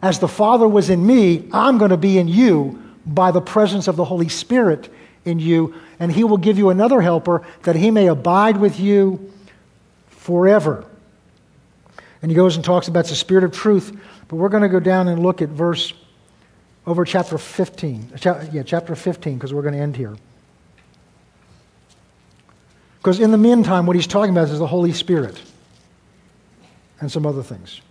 [0.02, 3.88] As the Father was in me, I'm going to be in you by the presence
[3.88, 4.92] of the Holy Spirit
[5.24, 5.74] in you.
[5.98, 9.32] And he will give you another helper that he may abide with you
[10.08, 10.84] forever.
[12.22, 13.98] And he goes and talks about the Spirit of truth.
[14.28, 15.92] But we're going to go down and look at verse
[16.86, 18.12] over chapter 15.
[18.52, 20.16] Yeah, chapter 15, because we're going to end here.
[22.98, 25.40] Because in the meantime, what he's talking about is the Holy Spirit
[27.04, 27.82] and some other things.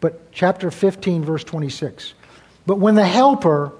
[0.00, 2.14] But chapter 15, verse 26.
[2.66, 3.72] But when the Helper,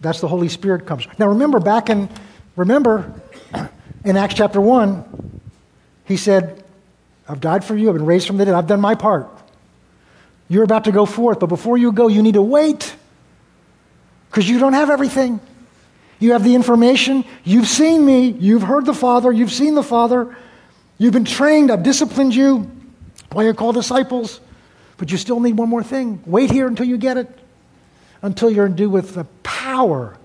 [0.00, 1.06] that's the Holy Spirit, comes.
[1.18, 2.08] Now remember, back in,
[2.56, 3.12] remember,
[4.04, 5.40] in Acts chapter 1,
[6.04, 6.64] he said,
[7.28, 9.28] I've died for you, I've been raised from the dead, I've done my part.
[10.48, 12.94] You're about to go forth, but before you go, you need to wait
[14.28, 15.40] because you don't have everything.
[16.18, 17.24] You have the information.
[17.44, 18.28] You've seen me.
[18.30, 19.30] You've heard the Father.
[19.30, 20.36] You've seen the Father.
[20.98, 21.70] You've been trained.
[21.70, 22.70] I've disciplined you.
[23.32, 24.40] Why you're called disciples.
[24.96, 26.22] But you still need one more thing.
[26.26, 27.28] Wait here until you get it.
[28.22, 30.16] Until you're endued with the power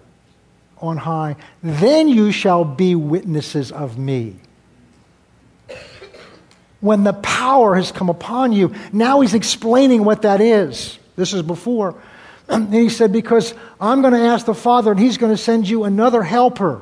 [0.77, 1.35] on high.
[1.61, 4.35] Then you shall be witnesses of me.
[6.79, 10.97] When the power has come upon you, now he's explaining what that is.
[11.15, 11.95] This is before.
[12.47, 15.69] And he said, Because I'm going to ask the Father, and he's going to send
[15.69, 16.81] you another helper.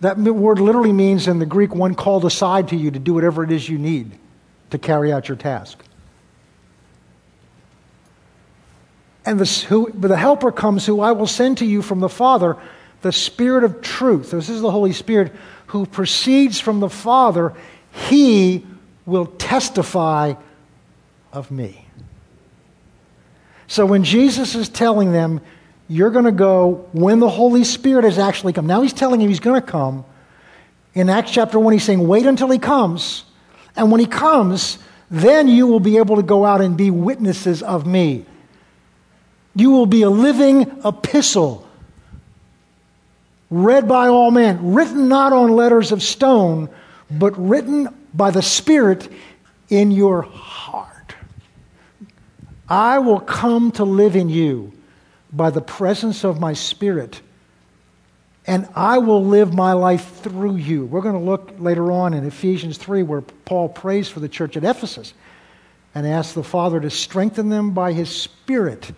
[0.00, 3.44] That word literally means in the Greek, one called aside to you to do whatever
[3.44, 4.12] it is you need
[4.70, 5.84] to carry out your task.
[9.26, 12.56] And the, who, the helper comes who I will send to you from the Father,
[13.02, 14.30] the Spirit of truth.
[14.30, 15.32] This is the Holy Spirit
[15.66, 17.54] who proceeds from the Father.
[17.92, 18.66] He
[19.04, 20.34] will testify
[21.32, 21.86] of me.
[23.66, 25.40] So when Jesus is telling them,
[25.90, 28.64] you're going to go when the Holy Spirit has actually come.
[28.64, 30.04] Now he's telling him he's going to come.
[30.94, 33.24] In Acts chapter 1, he's saying, wait until he comes.
[33.74, 34.78] And when he comes,
[35.10, 38.24] then you will be able to go out and be witnesses of me.
[39.56, 41.68] You will be a living epistle,
[43.50, 46.68] read by all men, written not on letters of stone,
[47.10, 49.08] but written by the Spirit
[49.68, 51.16] in your heart.
[52.68, 54.72] I will come to live in you
[55.32, 57.20] by the presence of my Spirit,
[58.46, 60.86] and I will live my life through you.
[60.86, 64.56] We're going to look later on in Ephesians 3 where Paul prays for the church
[64.56, 65.14] at Ephesus
[65.94, 68.92] and asks the Father to strengthen them by his Spirit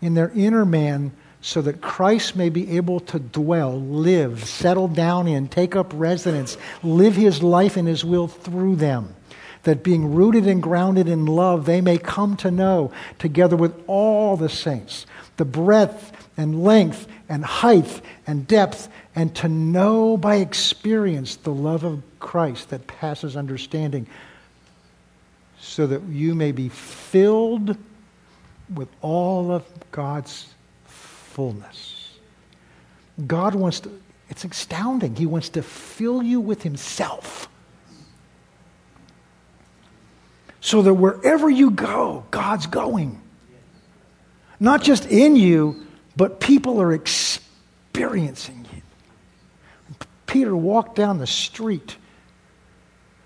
[0.00, 1.12] in their inner man
[1.42, 6.56] so that Christ may be able to dwell, live, settle down in, take up residence,
[6.82, 9.14] live his life and his will through them
[9.62, 14.36] that being rooted and grounded in love, they may come to know, together with all
[14.36, 15.06] the saints,
[15.40, 21.82] the breadth and length and height and depth, and to know by experience the love
[21.82, 24.06] of Christ that passes understanding.
[25.60, 27.76] so that you may be filled
[28.74, 30.46] with all of God's
[30.86, 32.18] fullness.
[33.26, 35.14] God wants to, it's astounding.
[35.16, 37.48] He wants to fill you with Himself.
[40.62, 43.19] So that wherever you go, God's going.
[44.60, 45.86] Not just in you,
[46.16, 48.82] but people are experiencing you.
[50.26, 51.96] Peter walked down the street.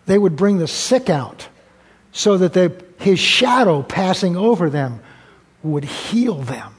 [0.06, 1.48] They would bring the sick out
[2.12, 5.00] so that they, his shadow passing over them
[5.62, 6.72] would heal them.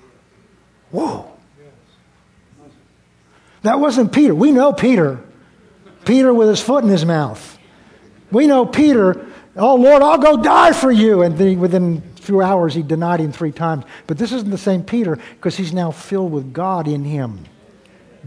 [0.89, 1.31] Whoa.
[3.63, 4.33] That wasn't Peter.
[4.33, 5.19] We know Peter.
[6.05, 7.57] Peter with his foot in his mouth.
[8.31, 9.25] We know Peter,
[9.55, 11.21] oh Lord, I'll go die for you.
[11.23, 13.85] And then within a few hours, he denied him three times.
[14.07, 17.45] But this isn't the same Peter because he's now filled with God in him,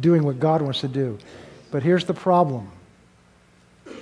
[0.01, 1.19] doing what God wants to do.
[1.71, 2.71] But here's the problem.
[3.87, 3.93] Do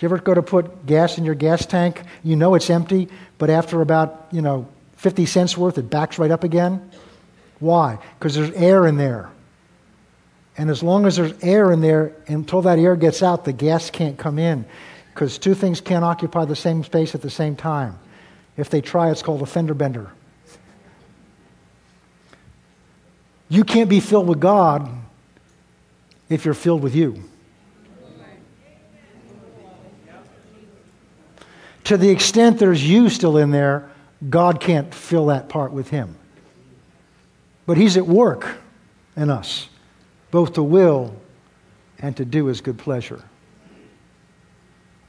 [0.00, 2.02] you ever go to put gas in your gas tank?
[2.24, 3.08] You know it's empty,
[3.38, 4.66] but after about, you know,
[4.96, 6.90] 50 cents worth, it backs right up again.
[7.60, 7.98] Why?
[8.18, 9.30] Because there's air in there.
[10.56, 13.90] And as long as there's air in there, until that air gets out, the gas
[13.90, 14.64] can't come in.
[15.14, 17.96] Because two things can't occupy the same space at the same time.
[18.56, 20.10] If they try, it's called a fender bender.
[23.48, 24.90] You can't be filled with God
[26.28, 27.22] if you're filled with you.
[31.84, 33.90] To the extent there's you still in there,
[34.28, 36.16] God can't fill that part with Him.
[37.66, 38.56] But He's at work
[39.16, 39.68] in us,
[40.32, 41.14] both to will
[42.00, 43.22] and to do His good pleasure.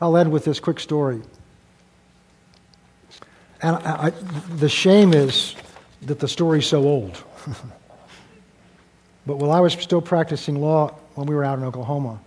[0.02, 1.22] I'll end with this quick story.
[3.62, 4.10] And I, I,
[4.58, 5.56] the shame is
[6.04, 7.24] that the story's so old.
[9.26, 12.20] but while I was still practicing law when we were out in Oklahoma,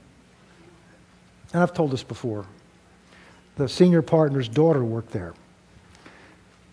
[1.53, 2.47] and I've told this before,
[3.57, 5.35] the senior partner's daughter worked there.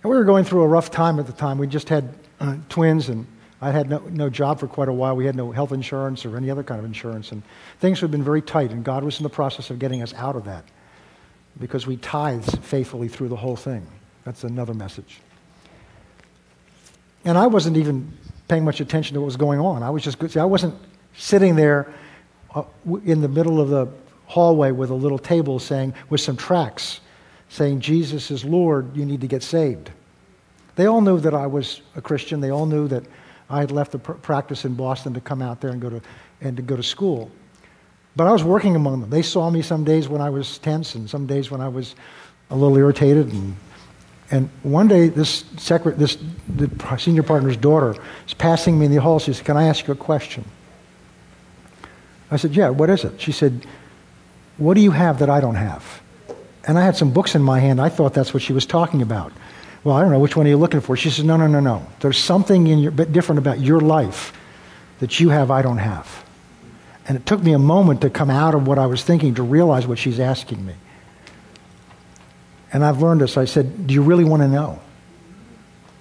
[0.03, 1.57] And we were going through a rough time at the time.
[1.57, 3.25] We just had uh, twins, and
[3.61, 5.15] I had no, no job for quite a while.
[5.15, 7.41] We had no health insurance or any other kind of insurance, and
[7.79, 10.35] things had been very tight, and God was in the process of getting us out
[10.35, 10.63] of that
[11.59, 13.85] because we tithed faithfully through the whole thing.
[14.23, 15.19] That's another message.
[17.23, 18.11] And I wasn't even
[18.47, 19.83] paying much attention to what was going on.
[19.83, 20.75] I was just see, I wasn't
[21.15, 21.91] sitting there
[22.53, 22.63] uh,
[23.03, 23.87] in the middle of the
[24.25, 27.01] hallway with a little table saying with some tracts
[27.49, 29.91] saying, Jesus is Lord, you need to get saved.
[30.75, 32.41] They all knew that I was a Christian.
[32.41, 33.03] They all knew that
[33.49, 36.01] I had left the pr- practice in Boston to come out there and go to,
[36.41, 37.31] and to go to school.
[38.15, 39.09] But I was working among them.
[39.09, 41.95] They saw me some days when I was tense and some days when I was
[42.49, 43.31] a little irritated.
[43.31, 43.55] And,
[44.31, 47.95] and one day, this, secret, this the senior partner's daughter
[48.25, 49.19] is passing me in the hall.
[49.19, 50.45] She said, Can I ask you a question?
[52.31, 53.19] I said, Yeah, what is it?
[53.19, 53.65] She said,
[54.57, 56.01] What do you have that I don't have?
[56.67, 57.79] And I had some books in my hand.
[57.81, 59.31] I thought that's what she was talking about.
[59.83, 60.97] Well, I don't know, which one are you looking for?
[60.97, 61.85] She says, No, no, no, no.
[61.99, 64.33] There's something in your, bit different about your life
[64.99, 66.24] that you have, I don't have.
[67.07, 69.43] And it took me a moment to come out of what I was thinking to
[69.43, 70.73] realize what she's asking me.
[72.73, 73.37] And I've learned this.
[73.37, 74.79] I said, Do you really want to know?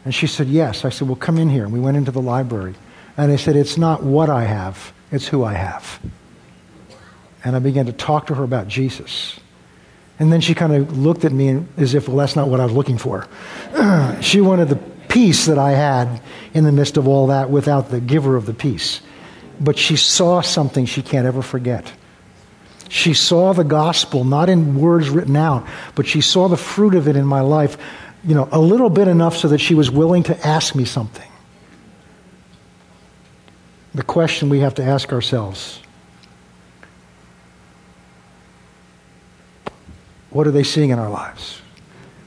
[0.05, 0.85] And she said, Yes.
[0.85, 1.65] I said, Well, come in here.
[1.65, 2.75] And we went into the library.
[3.17, 6.01] And I said, It's not what I have, it's who I have.
[7.45, 9.39] And I began to talk to her about Jesus.
[10.19, 12.65] And then she kind of looked at me as if, well, that's not what I
[12.65, 13.29] was looking for.
[14.21, 14.77] she wanted the
[15.09, 16.21] peace that I had
[16.55, 19.01] in the midst of all that without the giver of the peace.
[19.61, 21.93] But she saw something she can't ever forget.
[22.89, 27.09] She saw the gospel, not in words written out, but she saw the fruit of
[27.09, 27.77] it in my life,
[28.25, 31.29] you know, a little bit enough so that she was willing to ask me something.
[33.95, 35.81] The question we have to ask ourselves
[40.35, 41.63] What are they seeing in our lives?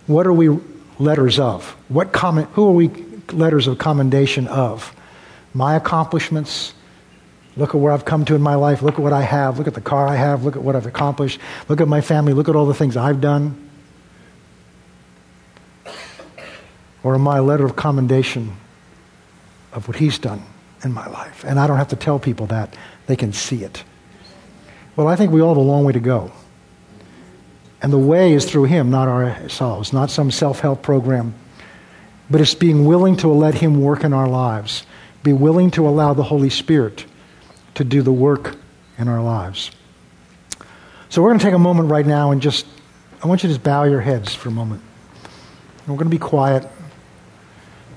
[0.07, 0.57] What are we
[0.97, 1.75] letters of?
[1.89, 2.87] What comment, who are we
[3.33, 4.95] letters of commendation of?
[5.53, 6.73] My accomplishments.
[7.57, 8.83] Look at where I've come to in my life.
[8.83, 9.57] Look at what I have.
[9.57, 10.43] Look at the car I have.
[10.43, 11.39] Look at what I've accomplished.
[11.67, 12.33] Look at my family.
[12.33, 13.69] Look at all the things I've done.
[17.03, 18.55] Or am I a letter of commendation
[19.73, 20.43] of what He's done
[20.83, 21.43] in my life?
[21.43, 22.75] And I don't have to tell people that.
[23.07, 23.83] They can see it.
[24.95, 26.31] Well, I think we all have a long way to go.
[27.81, 31.33] And the way is through Him, not ourselves, not some self help program.
[32.29, 34.85] But it's being willing to let Him work in our lives,
[35.23, 37.05] be willing to allow the Holy Spirit
[37.77, 38.55] to do the work
[38.97, 39.71] in our lives.
[41.09, 42.67] So we're going to take a moment right now and just,
[43.23, 44.83] I want you to just bow your heads for a moment.
[45.87, 46.67] We're going to be quiet.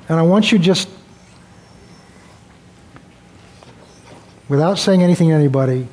[0.09, 0.89] And I want you just,
[4.49, 5.89] without saying anything to anybody,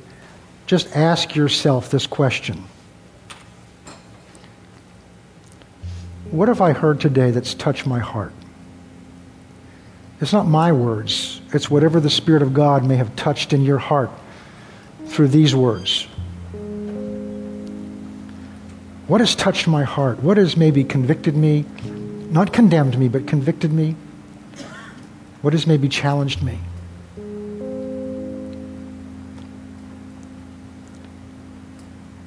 [0.68, 2.64] just ask yourself this question.
[6.32, 8.34] what have I heard today that's touched my heart?
[10.20, 13.78] It's not my words, it's whatever the Spirit of God may have touched in your
[13.78, 14.10] heart
[15.06, 16.08] through these words.
[19.08, 20.22] What has touched my heart?
[20.22, 21.66] What has maybe convicted me?
[22.32, 23.96] Not condemned me, but convicted me?
[25.42, 26.58] What has maybe challenged me?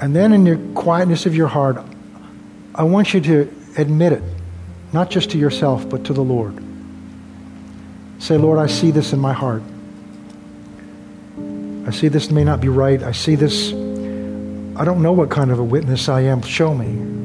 [0.01, 1.85] And then in the quietness of your heart,
[2.75, 4.23] I want you to admit it,
[4.93, 6.70] not just to yourself, but to the Lord.
[8.21, 9.63] Say, Lord, I see this in my heart.
[11.87, 13.03] I see this may not be right.
[13.03, 13.73] I see this.
[13.73, 16.43] I don't know what kind of a witness I am.
[16.43, 17.19] Show me.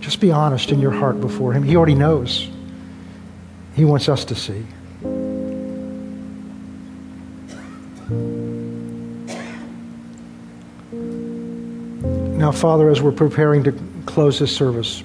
[0.00, 1.62] Just be honest in your heart before Him.
[1.62, 2.48] He already knows.
[3.74, 4.66] He wants us to see.
[12.36, 13.72] Now, Father, as we're preparing to
[14.04, 15.04] close this service,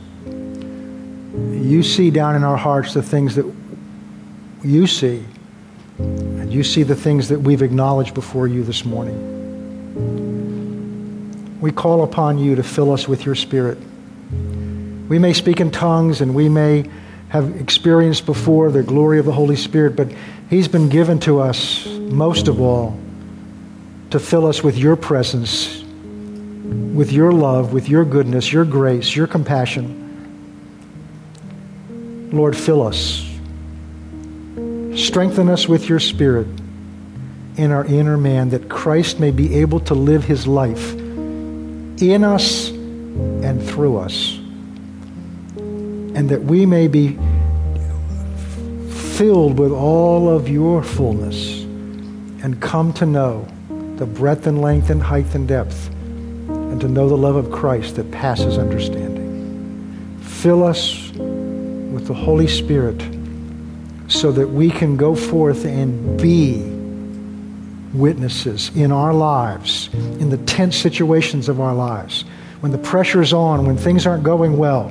[1.36, 3.63] you see down in our hearts the things that
[4.64, 5.24] you see,
[6.00, 9.32] and you see the things that we've acknowledged before you this morning.
[11.60, 13.78] We call upon you to fill us with your Spirit.
[15.10, 16.90] We may speak in tongues and we may
[17.30, 20.08] have experienced before the glory of the Holy Spirit, but
[20.50, 23.00] He's been given to us, most of all,
[24.12, 29.28] to fill us with your presence, with your love, with your goodness, your grace, your
[29.28, 30.00] compassion.
[32.32, 33.33] Lord, fill us.
[34.96, 36.48] Strengthen us with your Spirit
[37.56, 42.70] in our inner man that Christ may be able to live his life in us
[42.70, 44.38] and through us.
[45.58, 47.18] And that we may be
[49.18, 51.62] filled with all of your fullness
[52.44, 53.48] and come to know
[53.98, 55.90] the breadth and length and height and depth
[56.50, 60.20] and to know the love of Christ that passes understanding.
[60.22, 63.02] Fill us with the Holy Spirit
[64.14, 66.62] so that we can go forth and be
[67.94, 72.24] witnesses in our lives, in the tense situations of our lives,
[72.62, 74.90] when the pressure's on, when things aren't going well,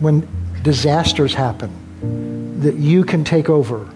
[0.00, 0.26] when
[0.62, 3.88] disasters happen, that you can take over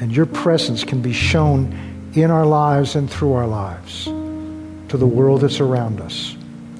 [0.00, 5.06] and your presence can be shown in our lives and through our lives to the
[5.06, 6.36] world that's around us.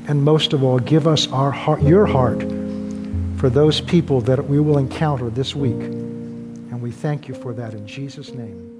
[0.07, 2.41] And most of all, give us our heart, your heart
[3.39, 6.08] for those people that we will encounter this week.
[6.99, 8.78] Thank you for that in Jesus' name.